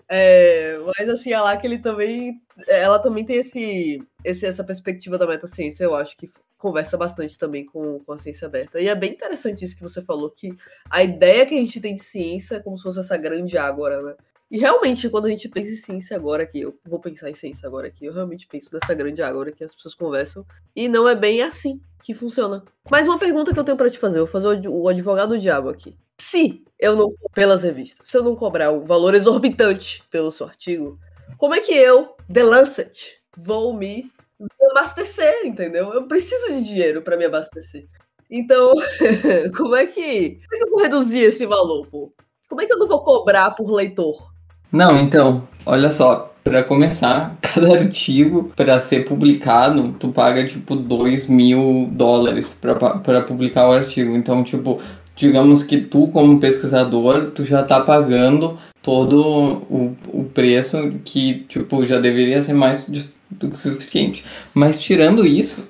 [0.09, 2.41] É, mas assim, a que ele também.
[2.65, 7.65] Ela também tem esse, esse, essa perspectiva da metaciência, eu acho que conversa bastante também
[7.65, 8.79] com, com a ciência aberta.
[8.79, 10.55] E é bem interessante isso que você falou, que
[10.89, 14.01] a ideia que a gente tem de ciência é como se fosse essa grande ágora,
[14.01, 14.15] né?
[14.49, 17.67] E realmente, quando a gente pensa em ciência agora aqui, eu vou pensar em ciência
[17.67, 20.45] agora aqui, eu realmente penso nessa grande ágora que as pessoas conversam.
[20.73, 22.63] E não é bem assim que funciona.
[22.89, 25.39] Mas uma pergunta que eu tenho para te fazer, eu vou fazer o advogado do
[25.39, 25.97] diabo aqui.
[26.17, 30.97] Se eu não, pelas revistas, se eu não cobrar um valor exorbitante pelo seu artigo,
[31.37, 34.09] como é que eu, The Lancet, vou me
[34.71, 35.93] abastecer, entendeu?
[35.93, 37.85] Eu preciso de dinheiro para me abastecer.
[38.29, 38.73] Então,
[39.55, 40.39] como é que.
[40.47, 42.11] Como é que eu vou reduzir esse valor, pô?
[42.49, 44.31] Como é que eu não vou cobrar por leitor?
[44.71, 51.27] Não, então, olha só, para começar, cada artigo para ser publicado, tu paga tipo 2
[51.27, 54.15] mil dólares para publicar o artigo.
[54.15, 54.81] Então, tipo,
[55.15, 61.85] digamos que tu, como pesquisador, tu já tá pagando todo o, o preço que, tipo,
[61.85, 62.85] já deveria ser mais
[63.29, 64.23] do que suficiente.
[64.53, 65.67] Mas tirando isso,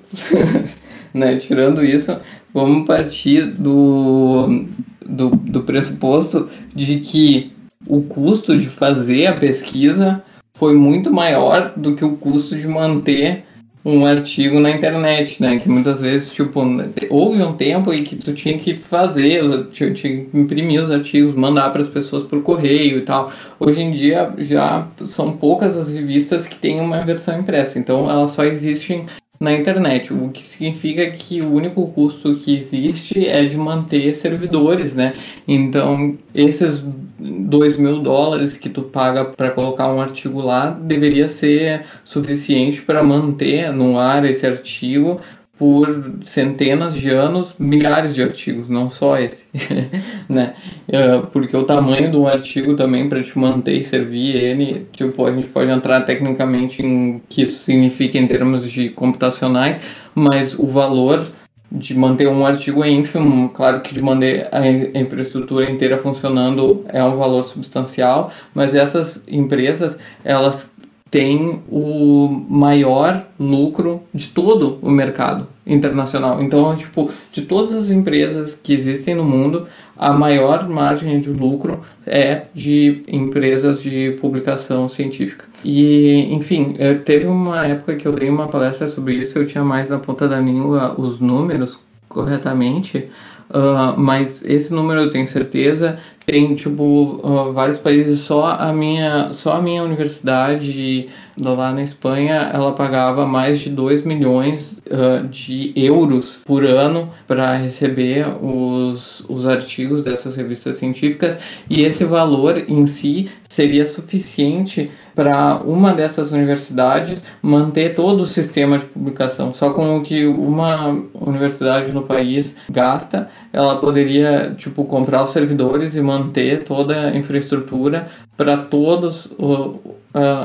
[1.12, 2.16] né, tirando isso,
[2.52, 4.64] vamos partir do,
[5.04, 7.52] do, do pressuposto de que
[7.86, 10.22] o custo de fazer a pesquisa
[10.54, 13.44] foi muito maior do que o custo de manter
[13.88, 15.58] um artigo na internet, né?
[15.58, 16.60] Que muitas vezes, tipo,
[17.08, 21.70] houve um tempo em que tu tinha que fazer, tinha, que imprimir os artigos, mandar
[21.72, 23.32] para as pessoas por correio e tal.
[23.58, 28.32] Hoje em dia já são poucas as revistas que têm uma versão impressa, então elas
[28.32, 29.06] só existem
[29.40, 34.94] na internet, o que significa que o único custo que existe é de manter servidores,
[34.94, 35.14] né?
[35.46, 36.82] Então, esses
[37.18, 43.02] 2 mil dólares que tu paga para colocar um artigo lá deveria ser suficiente para
[43.02, 45.20] manter no ar esse artigo
[45.58, 49.44] por centenas de anos, milhares de artigos, não só esse,
[50.28, 50.54] né?
[50.88, 55.26] Uh, porque o tamanho de um artigo também para te manter e servir ele, tipo,
[55.26, 59.80] a gente pode entrar tecnicamente em que isso significa em termos de computacionais,
[60.14, 61.26] mas o valor
[61.70, 64.66] de manter um artigo é ínfimo, claro que de manter a
[64.98, 70.70] infraestrutura inteira funcionando é um valor substancial, mas essas empresas, elas
[71.10, 76.42] tem o maior lucro de todo o mercado internacional.
[76.42, 81.80] Então, tipo, de todas as empresas que existem no mundo, a maior margem de lucro
[82.06, 85.44] é de empresas de publicação científica.
[85.64, 89.88] E, enfim, teve uma época que eu dei uma palestra sobre isso, eu tinha mais
[89.88, 91.78] na ponta da língua os números
[92.08, 93.08] corretamente,
[93.50, 95.98] uh, mas esse número eu tenho certeza.
[96.24, 96.82] Tem tipo
[97.22, 98.20] uh, vários países.
[98.20, 104.02] Só a minha só a minha universidade lá na Espanha ela pagava mais de 2
[104.02, 111.38] milhões uh, de euros por ano para receber os, os artigos dessas revistas científicas.
[111.70, 118.78] E esse valor em si seria suficiente para uma dessas universidades manter todo o sistema
[118.78, 119.52] de publicação.
[119.52, 125.96] Só com o que uma universidade no país gasta, ela poderia tipo comprar os servidores
[125.96, 129.96] e manter toda a infraestrutura para todos uh,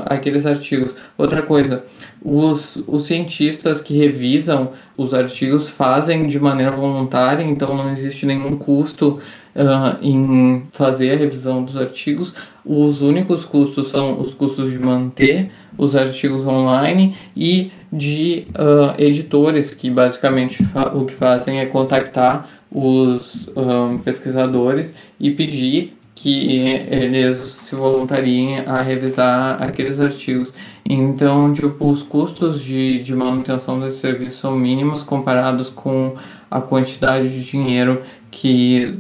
[0.08, 0.96] aqueles artigos.
[1.16, 1.84] Outra coisa,
[2.24, 8.58] os, os cientistas que revisam os artigos fazem de maneira voluntária, então não existe nenhum
[8.58, 9.20] custo
[9.56, 12.34] uh, em fazer a revisão dos artigos.
[12.66, 19.74] Os únicos custos são os custos de manter os artigos online e de uh, editores,
[19.74, 26.60] que basicamente o que fazem é contactar os uh, pesquisadores e pedir que
[26.90, 30.54] eles se voluntariem a revisar aqueles artigos.
[30.88, 36.16] Então, tipo, os custos de, de manutenção desse serviço são mínimos comparados com
[36.50, 39.00] a quantidade de dinheiro que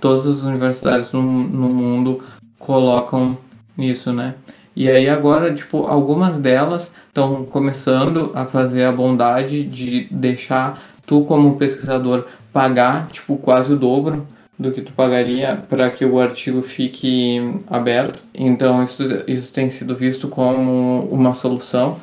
[0.00, 2.22] todas as universidades no, no mundo
[2.68, 3.38] colocam
[3.74, 4.34] nisso, né?
[4.76, 11.24] E aí agora, tipo, algumas delas estão começando a fazer a bondade de deixar tu
[11.24, 14.26] como pesquisador pagar, tipo, quase o dobro
[14.58, 18.22] do que tu pagaria para que o artigo fique aberto.
[18.34, 21.98] Então isso, isso tem sido visto como uma solução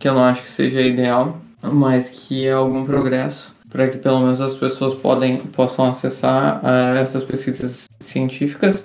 [0.00, 4.20] que eu não acho que seja ideal, mas que é algum progresso para que pelo
[4.20, 8.84] menos as pessoas podem, possam acessar uh, essas pesquisas científicas.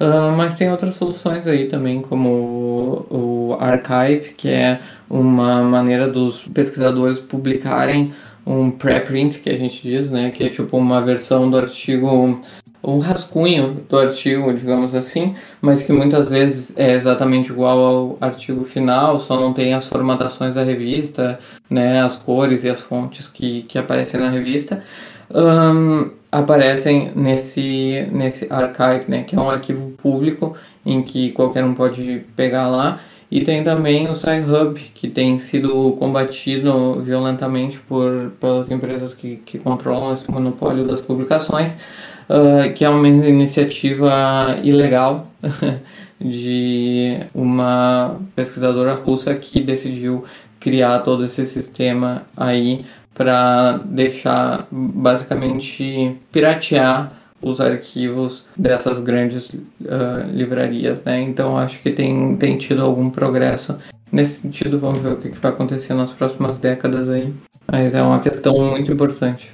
[0.00, 4.80] Uh, mas tem outras soluções aí também, como o, o Archive, que é
[5.10, 8.12] uma maneira dos pesquisadores publicarem
[8.46, 12.40] um preprint, que a gente diz, né, que é tipo uma versão do artigo
[12.82, 18.64] um rascunho do artigo, digamos assim, mas que muitas vezes é exatamente igual ao artigo
[18.64, 21.38] final, só não tem as formatações da revista,
[21.68, 24.82] né, as cores e as fontes que, que aparecem na revista,
[25.34, 31.74] um, aparecem nesse, nesse archive, né, que é um arquivo público em que qualquer um
[31.74, 33.00] pode pegar lá,
[33.30, 39.58] e tem também o Sci-Hub, que tem sido combatido violentamente por, pelas empresas que, que
[39.58, 41.76] controlam esse monopólio das publicações,
[42.28, 45.26] uh, que é uma iniciativa ilegal
[46.18, 50.24] de uma pesquisadora russa que decidiu
[50.58, 52.84] criar todo esse sistema aí
[53.18, 57.12] para deixar basicamente piratear
[57.42, 61.20] os arquivos dessas grandes uh, livrarias, né?
[61.20, 63.76] Então acho que tem, tem tido algum progresso
[64.10, 64.78] nesse sentido.
[64.78, 67.34] Vamos ver o que, que vai acontecer nas próximas décadas aí.
[67.70, 69.52] Mas é uma questão muito importante.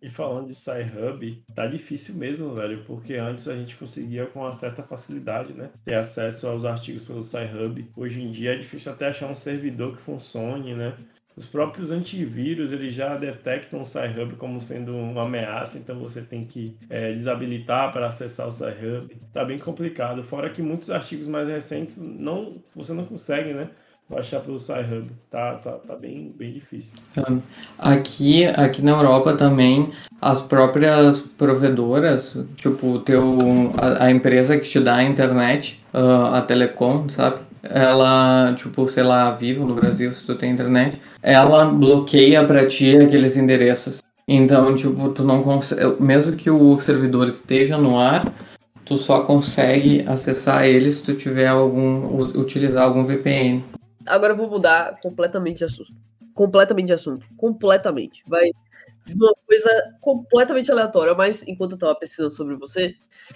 [0.00, 4.54] E falando de Sci-Hub, tá difícil mesmo, velho, porque antes a gente conseguia com uma
[4.54, 7.90] certa facilidade, né, ter acesso aos artigos pelo Sci-Hub.
[7.96, 10.94] Hoje em dia é difícil até achar um servidor que funcione, né?
[11.36, 16.46] Os próprios antivírus eles já detectam o Sci-Hub como sendo uma ameaça, então você tem
[16.46, 19.14] que é, desabilitar para acessar o Sci-Hub.
[19.34, 20.22] Tá bem complicado.
[20.22, 23.68] Fora que muitos artigos mais recentes não, você não consegue, né?
[24.08, 25.10] baixar pelo Sci-Hub.
[25.30, 26.92] Tá, tá, tá bem, bem difícil.
[27.78, 34.80] Aqui, aqui na Europa também, as próprias provedoras, tipo teu, a, a empresa que te
[34.80, 37.45] dá a internet, uh, a Telecom, sabe?
[37.70, 42.96] Ela, tipo, sei lá, Vivo no Brasil, se tu tem internet, ela bloqueia para ti
[42.96, 44.02] aqueles endereços.
[44.28, 48.32] Então, tipo, tu não consegue, mesmo que o servidor esteja no ar,
[48.84, 52.06] tu só consegue acessar ele se tu tiver algum,
[52.38, 53.64] utilizar algum VPN.
[54.06, 55.92] Agora eu vou mudar completamente de assunto.
[56.34, 57.24] Completamente de assunto.
[57.36, 58.22] Completamente.
[58.26, 58.50] Vai
[59.14, 62.94] uma coisa completamente aleatória, mas enquanto eu tava pesquisando sobre você,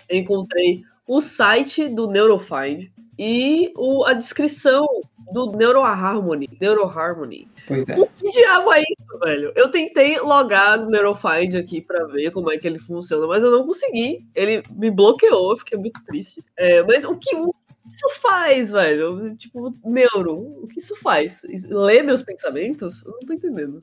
[0.08, 2.88] eu encontrei o site do Neurofind
[3.22, 4.86] e o, a descrição,
[5.30, 6.48] do NeuroHarmony.
[6.60, 7.46] NeuroHarmony.
[7.66, 7.98] Pois é.
[7.98, 9.52] O que diabo é isso, velho?
[9.54, 13.50] Eu tentei logar no Neurofind aqui pra ver como é que ele funciona, mas eu
[13.50, 14.26] não consegui.
[14.34, 16.42] Ele me bloqueou, fiquei muito triste.
[16.56, 19.36] É, mas o que o que isso faz, velho?
[19.36, 21.42] Tipo, neuro, o que isso faz?
[21.68, 23.04] Lê meus pensamentos?
[23.04, 23.82] Eu não tô entendendo.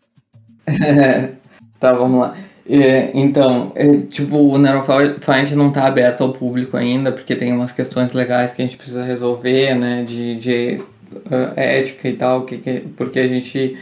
[1.80, 2.38] tá, vamos lá.
[2.70, 7.72] É, então, é, tipo, o Neurofind não está aberto ao público ainda, porque tem umas
[7.72, 10.82] questões legais que a gente precisa resolver, né, de, de
[11.14, 13.78] uh, ética e tal, que, que, porque a gente...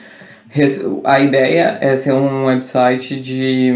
[1.04, 3.74] A ideia é ser um website de,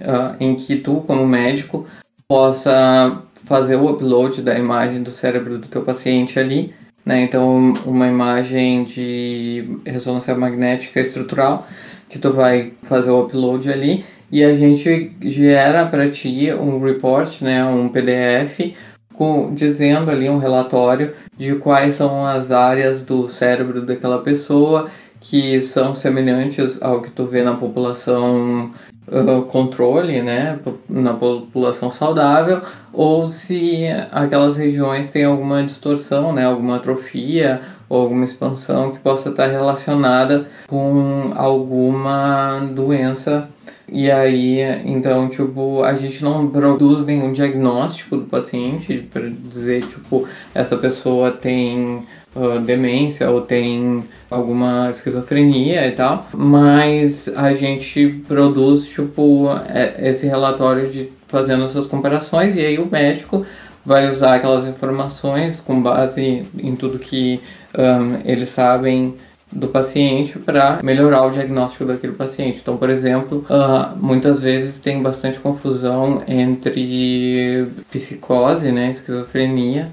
[0.00, 1.86] uh, em que tu, como médico,
[2.28, 6.72] possa fazer o upload da imagem do cérebro do teu paciente ali,
[7.04, 11.66] né, então uma imagem de ressonância magnética estrutural,
[12.08, 17.40] que tu vai fazer o upload ali, e a gente gera para ti um report,
[17.40, 18.74] né, um PDF
[19.14, 24.88] com, dizendo ali um relatório de quais são as áreas do cérebro daquela pessoa
[25.20, 28.70] que são semelhantes ao que tu vê na população
[29.08, 32.60] uh, controle, né, na população saudável,
[32.92, 39.30] ou se aquelas regiões têm alguma distorção, né, alguma atrofia ou alguma expansão que possa
[39.30, 43.48] estar relacionada com alguma doença
[43.94, 50.26] e aí, então, tipo, a gente não produz nenhum diagnóstico do paciente para dizer, tipo,
[50.52, 52.02] essa pessoa tem
[52.34, 60.26] uh, demência ou tem alguma esquizofrenia e tal, mas a gente produz, tipo, é, esse
[60.26, 63.46] relatório de fazendo essas comparações e aí o médico
[63.86, 67.40] vai usar aquelas informações com base em tudo que
[67.78, 69.14] um, eles sabem
[69.54, 72.58] do paciente para melhorar o diagnóstico daquele paciente.
[72.60, 79.88] Então, por exemplo, uh, muitas vezes tem bastante confusão entre psicose, né, esquizofrenia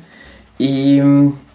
[0.60, 1.00] e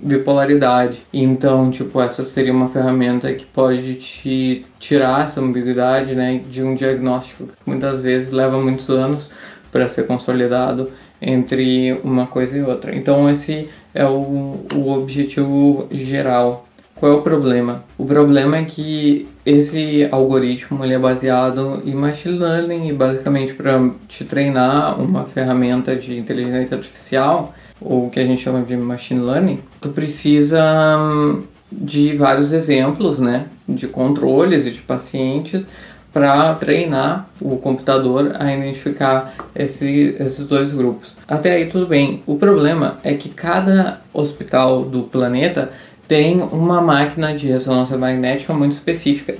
[0.00, 1.02] bipolaridade.
[1.12, 6.74] Então, tipo, essa seria uma ferramenta que pode te tirar essa ambiguidade, né, de um
[6.74, 9.30] diagnóstico que muitas vezes leva muitos anos
[9.72, 10.90] para ser consolidado
[11.20, 12.94] entre uma coisa e outra.
[12.94, 16.65] Então, esse é o, o objetivo geral
[16.96, 17.84] qual é o problema?
[17.98, 23.90] O problema é que esse algoritmo ele é baseado em machine learning e basicamente para
[24.08, 29.20] te treinar uma ferramenta de inteligência artificial, ou o que a gente chama de machine
[29.20, 35.68] learning, tu precisa hum, de vários exemplos, né, de controles e de pacientes
[36.16, 41.14] para treinar o computador a identificar esse, esses dois grupos.
[41.28, 42.22] Até aí tudo bem.
[42.26, 45.70] O problema é que cada hospital do planeta
[46.08, 49.34] tem uma máquina de ressonância magnética muito específica,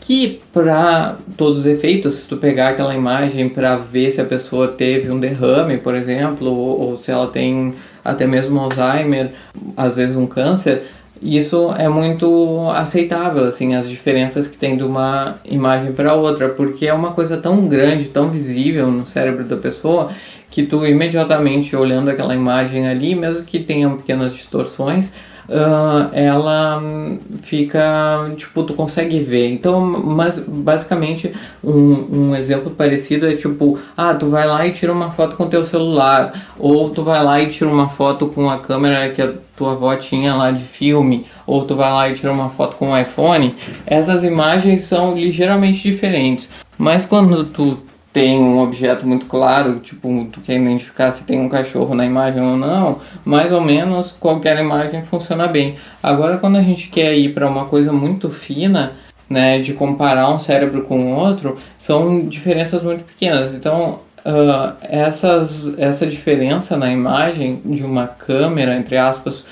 [0.00, 4.68] que para todos os efeitos, se tu pegar aquela imagem para ver se a pessoa
[4.68, 9.30] teve um derrame, por exemplo, ou, ou, se ela tem até mesmo Alzheimer,
[9.76, 10.84] às vezes um câncer,
[11.22, 16.86] isso é muito aceitável, assim, as diferenças que tem de uma imagem para outra, porque
[16.86, 20.10] é uma coisa tão grande, tão visível no cérebro da pessoa,
[20.50, 25.12] que tu imediatamente olhando aquela imagem ali, mesmo que tenha pequenas distorções,
[25.50, 26.82] uh, ela
[27.42, 29.50] fica, tipo, tu consegue ver.
[29.50, 31.32] Então, mas basicamente
[31.62, 35.48] um, um exemplo parecido é tipo, ah, tu vai lá e tira uma foto com
[35.48, 39.34] teu celular, ou tu vai lá e tira uma foto com a câmera que a
[39.56, 42.92] tua avó tinha lá de filme, ou tu vai lá e tira uma foto com
[42.92, 46.50] o iPhone, essas imagens são ligeiramente diferentes.
[46.78, 47.78] Mas quando tu
[48.12, 52.42] tem um objeto muito claro, tipo, tu quer identificar se tem um cachorro na imagem
[52.42, 55.76] ou não, mais ou menos qualquer imagem funciona bem.
[56.02, 58.92] Agora, quando a gente quer ir para uma coisa muito fina,
[59.28, 63.54] né, de comparar um cérebro com outro, são diferenças muito pequenas.
[63.54, 69.44] Então, uh, essas, essa diferença na imagem de uma câmera, entre aspas,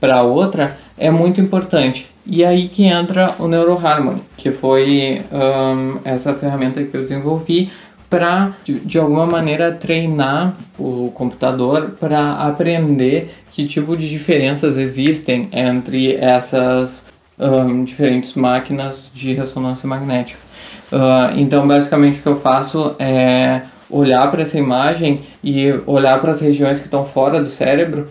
[0.00, 2.08] para outra, é muito importante.
[2.24, 7.70] E aí que entra o NeuroHarmony, que foi um, essa ferramenta que eu desenvolvi
[8.16, 15.50] para, de, de, alguma maneira, treinar o computador para aprender que tipo de diferenças existem
[15.52, 17.04] entre essas
[17.38, 20.40] um, diferentes máquinas de ressonância magnética.
[20.90, 26.32] Uh, então, basicamente, o que eu faço é olhar para essa imagem e olhar para
[26.32, 28.08] as regiões que estão fora do cérebro,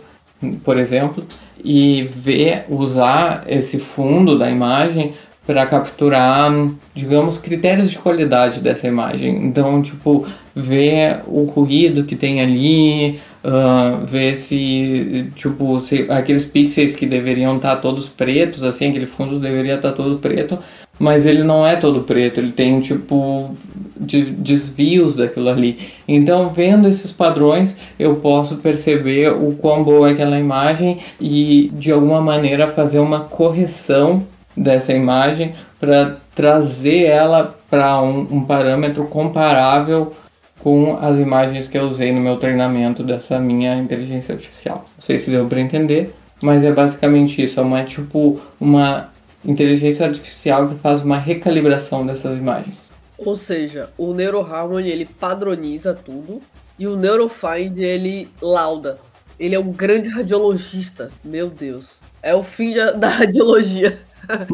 [0.64, 1.26] por exemplo,
[1.64, 5.16] e ver, usar esse fundo da imagem
[5.46, 6.52] para capturar,
[6.94, 9.46] digamos, critérios de qualidade dessa imagem.
[9.46, 10.26] Então, tipo,
[10.56, 17.58] ver o ruído que tem ali, uh, ver se, tipo, se aqueles pixels que deveriam
[17.58, 20.58] estar tá todos pretos, assim, aquele fundo deveria estar tá todo preto,
[20.98, 23.56] mas ele não é todo preto, ele tem, tipo,
[23.96, 25.78] de, desvios daquilo ali.
[26.08, 31.92] Então, vendo esses padrões, eu posso perceber o quão boa é aquela imagem e, de
[31.92, 34.26] alguma maneira, fazer uma correção
[34.56, 40.14] dessa imagem para trazer ela para um, um, parâmetro comparável
[40.60, 44.86] com as imagens que eu usei no meu treinamento dessa minha inteligência artificial.
[44.98, 47.60] Não sei se deu para entender, mas é basicamente isso.
[47.60, 49.10] É uma tipo uma
[49.44, 52.76] inteligência artificial que faz uma recalibração dessas imagens.
[53.18, 56.42] Ou seja, o NeuroHarmony ele padroniza tudo
[56.78, 58.98] e o NeuroFind ele lauda.
[59.40, 62.00] Ele é um grande radiologista, meu Deus.
[62.22, 64.00] É o fim da radiologia.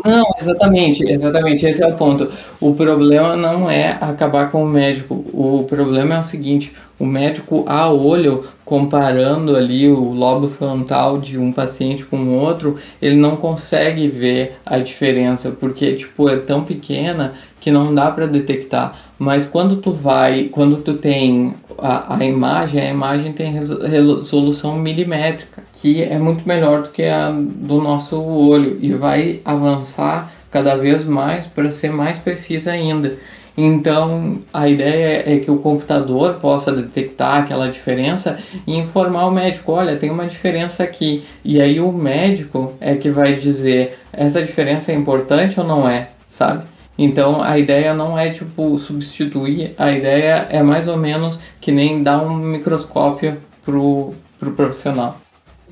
[0.05, 2.31] Não, exatamente, exatamente, esse é o ponto.
[2.59, 5.15] O problema não é acabar com o médico.
[5.33, 11.37] O problema é o seguinte: o médico a olho, comparando ali o lobo frontal de
[11.37, 16.63] um paciente com o outro, ele não consegue ver a diferença, porque tipo é tão
[16.63, 18.95] pequena que não dá para detectar.
[19.17, 25.50] Mas quando tu vai, quando tu tem a, a imagem, a imagem tem resolução milimétrica,
[25.81, 31.03] que é muito melhor do que a do nosso olho e vai avançar cada vez
[31.03, 33.17] mais para ser mais precisa ainda.
[33.57, 38.37] Então, a ideia é que o computador possa detectar aquela diferença
[38.67, 41.25] e informar o médico: olha, tem uma diferença aqui.
[41.43, 46.09] E aí, o médico é que vai dizer: essa diferença é importante ou não é,
[46.29, 46.63] sabe?
[46.97, 52.03] Então a ideia não é tipo substituir, a ideia é mais ou menos que nem
[52.03, 55.17] dar um microscópio pro, pro profissional.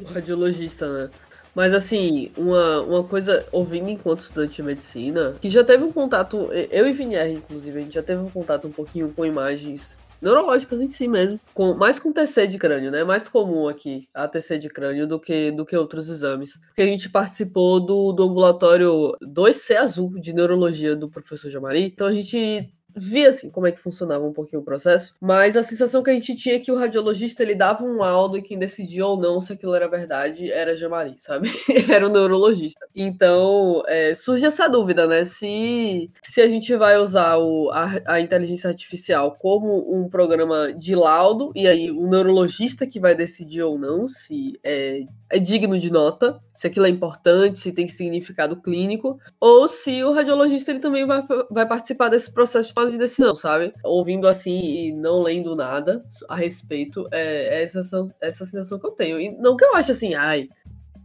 [0.06, 1.10] Radiologista, né?
[1.56, 6.50] Mas assim, uma, uma coisa, ouvindo enquanto estudante de medicina, que já teve um contato,
[6.54, 10.82] eu e Vinier, inclusive, a gente já teve um contato um pouquinho com imagens neurológicas
[10.82, 13.04] em si mesmo, com, mais com TC de crânio, né?
[13.04, 16.60] Mais comum aqui a TC de crânio do que, do que outros exames.
[16.68, 21.84] Porque a gente participou do, do ambulatório 2C azul de neurologia do professor Jamari.
[21.84, 22.70] Então a gente
[23.00, 26.14] via assim como é que funcionava um pouquinho o processo, mas a sensação que a
[26.14, 29.40] gente tinha é que o radiologista ele dava um laudo e quem decidia ou não
[29.40, 31.50] se aquilo era verdade era Jamari, sabe?
[31.90, 32.86] era o neurologista.
[32.96, 35.24] Então é, surge essa dúvida, né?
[35.24, 40.96] Se, se a gente vai usar o, a, a inteligência artificial como um programa de
[40.96, 45.92] laudo e aí o neurologista que vai decidir ou não se é é digno de
[45.92, 51.08] nota, se aquilo é importante, se tem significado clínico, ou se o radiologista ele também
[51.08, 53.74] vai, vai participar desse processo de decisão, sabe?
[53.82, 57.80] Ouvindo assim e não lendo nada a respeito, é, é essa,
[58.20, 59.22] essa sensação que eu tenho.
[59.22, 60.50] E não que eu ache assim, ai,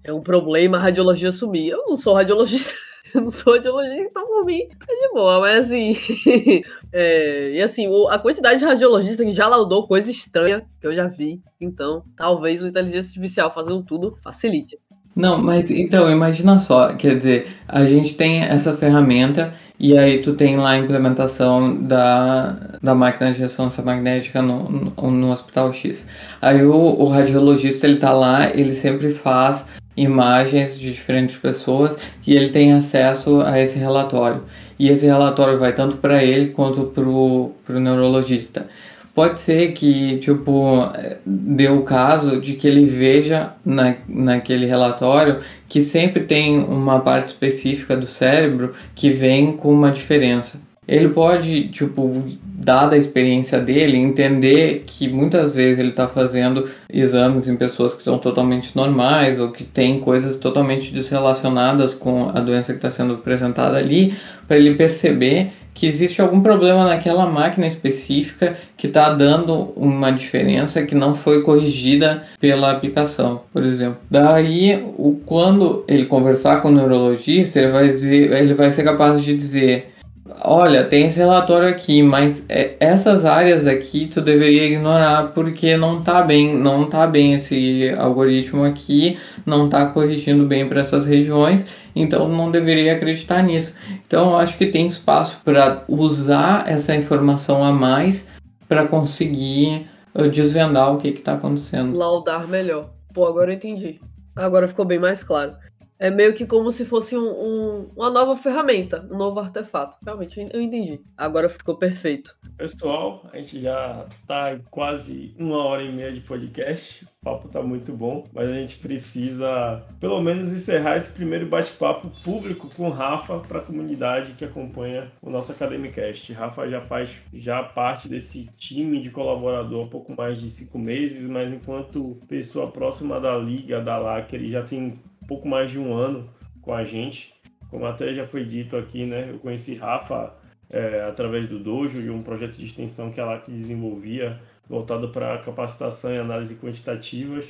[0.02, 1.68] é um problema a radiologia sumir.
[1.68, 2.74] Eu não sou radiologista.
[3.14, 5.96] Eu não sou radiologista, então por mim é de boa, mas assim.
[6.92, 11.06] é, e assim, a quantidade de radiologistas que já laudou coisa estranha que eu já
[11.06, 11.40] vi.
[11.60, 14.80] Então, talvez o inteligência artificial fazendo tudo facilite.
[15.14, 20.34] Não, mas então, imagina só, quer dizer, a gente tem essa ferramenta e aí tu
[20.34, 26.06] tem lá a implementação da, da máquina de ressonância magnética no, no, no Hospital X.
[26.42, 29.66] Aí o, o radiologista, ele tá lá, ele sempre faz
[29.96, 34.42] imagens de diferentes pessoas e ele tem acesso a esse relatório.
[34.78, 38.66] E esse relatório vai tanto para ele quanto para o neurologista.
[39.14, 40.90] Pode ser que, tipo,
[41.24, 45.38] dê o caso de que ele veja na, naquele relatório
[45.68, 50.58] que sempre tem uma parte específica do cérebro que vem com uma diferença.
[50.86, 57.46] Ele pode, tipo, dada a experiência dele, entender que muitas vezes ele está fazendo exames
[57.46, 62.72] em pessoas que são totalmente normais ou que têm coisas totalmente desrelacionadas com a doença
[62.72, 64.14] que está sendo apresentada ali,
[64.48, 70.82] para ele perceber que existe algum problema naquela máquina específica que está dando uma diferença
[70.82, 73.98] que não foi corrigida pela aplicação, por exemplo.
[74.08, 79.20] Daí, o, quando ele conversar com o neurologista, ele vai, dizer, ele vai ser capaz
[79.22, 79.92] de dizer
[80.40, 86.02] Olha, tem esse relatório aqui, mas é, essas áreas aqui tu deveria ignorar porque não
[86.02, 91.66] tá bem, não tá bem esse algoritmo aqui, não tá corrigindo bem para essas regiões,
[91.94, 93.74] então não deveria acreditar nisso.
[94.06, 98.26] Então eu acho que tem espaço para usar essa informação a mais
[98.68, 101.96] para conseguir uh, desvendar o que está acontecendo.
[101.96, 102.90] Laudar melhor.
[103.12, 104.00] Pô, agora eu entendi.
[104.34, 105.54] Agora ficou bem mais claro.
[105.98, 109.96] É meio que como se fosse um, um, uma nova ferramenta, um novo artefato.
[110.04, 111.00] Realmente, eu entendi.
[111.16, 112.36] Agora ficou perfeito.
[112.56, 117.04] Pessoal, a gente já tá quase uma hora e meia de podcast.
[117.04, 122.10] O papo tá muito bom, mas a gente precisa, pelo menos, encerrar esse primeiro bate-papo
[122.22, 126.32] público com o Rafa para a comunidade que acompanha o nosso Academicast.
[126.32, 131.22] Rafa já faz já parte desse time de colaborador há pouco mais de cinco meses,
[131.28, 134.92] mas enquanto pessoa próxima da liga, da LAC, ele já tem
[135.26, 136.28] pouco mais de um ano
[136.62, 137.34] com a gente.
[137.70, 139.30] Como até já foi dito aqui, né?
[139.30, 140.34] Eu conheci Rafa
[140.70, 145.38] é, através do Dojo e um projeto de extensão que ela que desenvolvia voltado para
[145.38, 147.46] capacitação e análise quantitativas.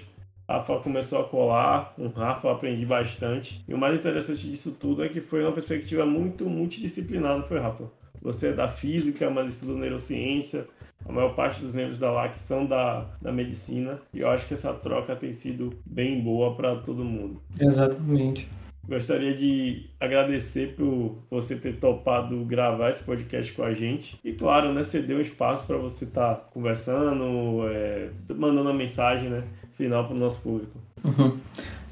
[0.48, 3.64] Rafa começou a colar, com Rafa aprendi bastante.
[3.66, 7.58] E o mais interessante disso tudo é que foi uma perspectiva muito multidisciplinar, não foi,
[7.58, 7.90] Rafa?
[8.20, 10.66] Você é da física, mas estuda neurociência.
[11.06, 13.98] A maior parte dos membros da LAC são da, da medicina.
[14.12, 17.40] E eu acho que essa troca tem sido bem boa para todo mundo.
[17.60, 18.48] Exatamente.
[18.86, 24.18] Gostaria de agradecer por você ter topado gravar esse podcast com a gente.
[24.22, 28.74] E claro, né, você deu um espaço para você estar tá conversando, é, mandando uma
[28.74, 30.78] mensagem né, final para o nosso público.
[31.02, 31.38] Uhum.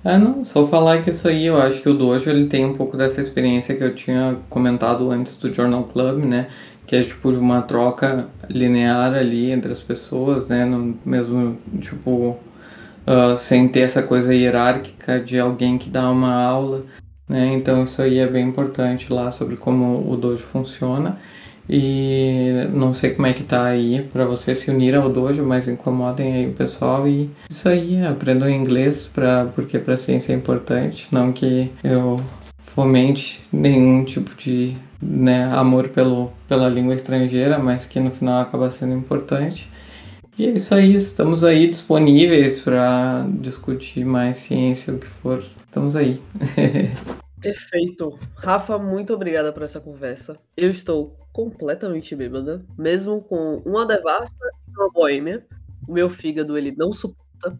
[0.04, 2.74] É, não, só falar que isso aí, eu acho que o Dojo ele tem um
[2.74, 6.48] pouco dessa experiência que eu tinha comentado antes do Journal Club, né?
[6.92, 10.66] Que é tipo uma troca linear ali entre as pessoas, né?
[10.66, 12.36] No mesmo, tipo,
[13.06, 16.84] uh, sem ter essa coisa hierárquica de alguém que dá uma aula,
[17.26, 17.54] né?
[17.54, 21.18] Então isso aí é bem importante lá sobre como o dojo funciona.
[21.66, 25.68] E não sei como é que tá aí para você se unir ao dojo, mas
[25.68, 31.08] incomodem aí o pessoal e isso aí, aprendam inglês para porque para ciência é importante,
[31.10, 32.20] não que eu
[32.74, 38.70] fomente nenhum tipo de né, amor pelo, pela língua estrangeira, mas que no final acaba
[38.70, 39.70] sendo importante.
[40.38, 45.44] E é isso aí, estamos aí disponíveis para discutir mais ciência, o que for.
[45.66, 46.22] Estamos aí.
[47.40, 48.18] Perfeito.
[48.36, 50.38] Rafa, muito obrigada por essa conversa.
[50.56, 55.44] Eu estou completamente bêbada, mesmo com uma devasta e uma boêmia.
[55.86, 57.58] O meu fígado, ele não suporta.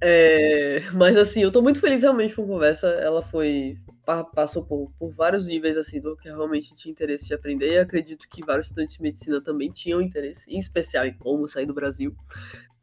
[0.00, 0.82] É...
[0.92, 2.88] Mas, assim, eu estou muito feliz realmente com a conversa.
[2.88, 7.72] Ela foi passou por, por vários níveis assim do que realmente tinha interesse de aprender
[7.72, 11.66] e acredito que vários estudantes de medicina também tinham interesse, em especial em como sair
[11.66, 12.14] do Brasil,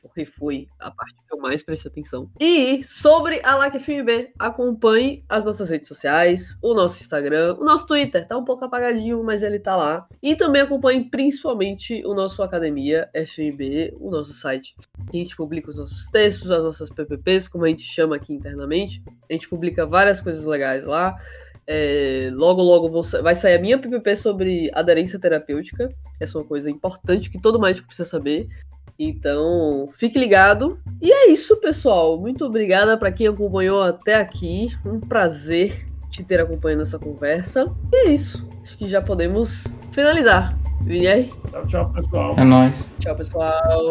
[0.01, 2.29] porque foi a parte que eu mais prestei atenção.
[2.39, 8.27] E sobre a LACFMB, acompanhe as nossas redes sociais, o nosso Instagram, o nosso Twitter,
[8.27, 10.07] tá um pouco apagadinho, mas ele tá lá.
[10.21, 14.75] E também acompanhe principalmente o nosso Academia FMB, o nosso site.
[15.07, 19.03] A gente publica os nossos textos, as nossas PPPs, como a gente chama aqui internamente.
[19.29, 21.15] A gente publica várias coisas legais lá.
[21.67, 25.89] É, logo, logo vou, vai sair a minha PPP sobre aderência terapêutica.
[26.19, 28.47] Essa é uma coisa importante que todo médico precisa saber.
[28.97, 30.79] Então, fique ligado.
[31.01, 32.19] E é isso, pessoal.
[32.19, 34.69] Muito obrigada para quem acompanhou até aqui.
[34.85, 37.71] Um prazer te ter acompanhando essa conversa.
[37.91, 38.47] E é isso.
[38.61, 40.55] Acho que já podemos finalizar.
[40.83, 42.33] Vini Tchau, tchau, pessoal.
[42.37, 42.89] É nóis.
[42.99, 43.81] Tchau, pessoal.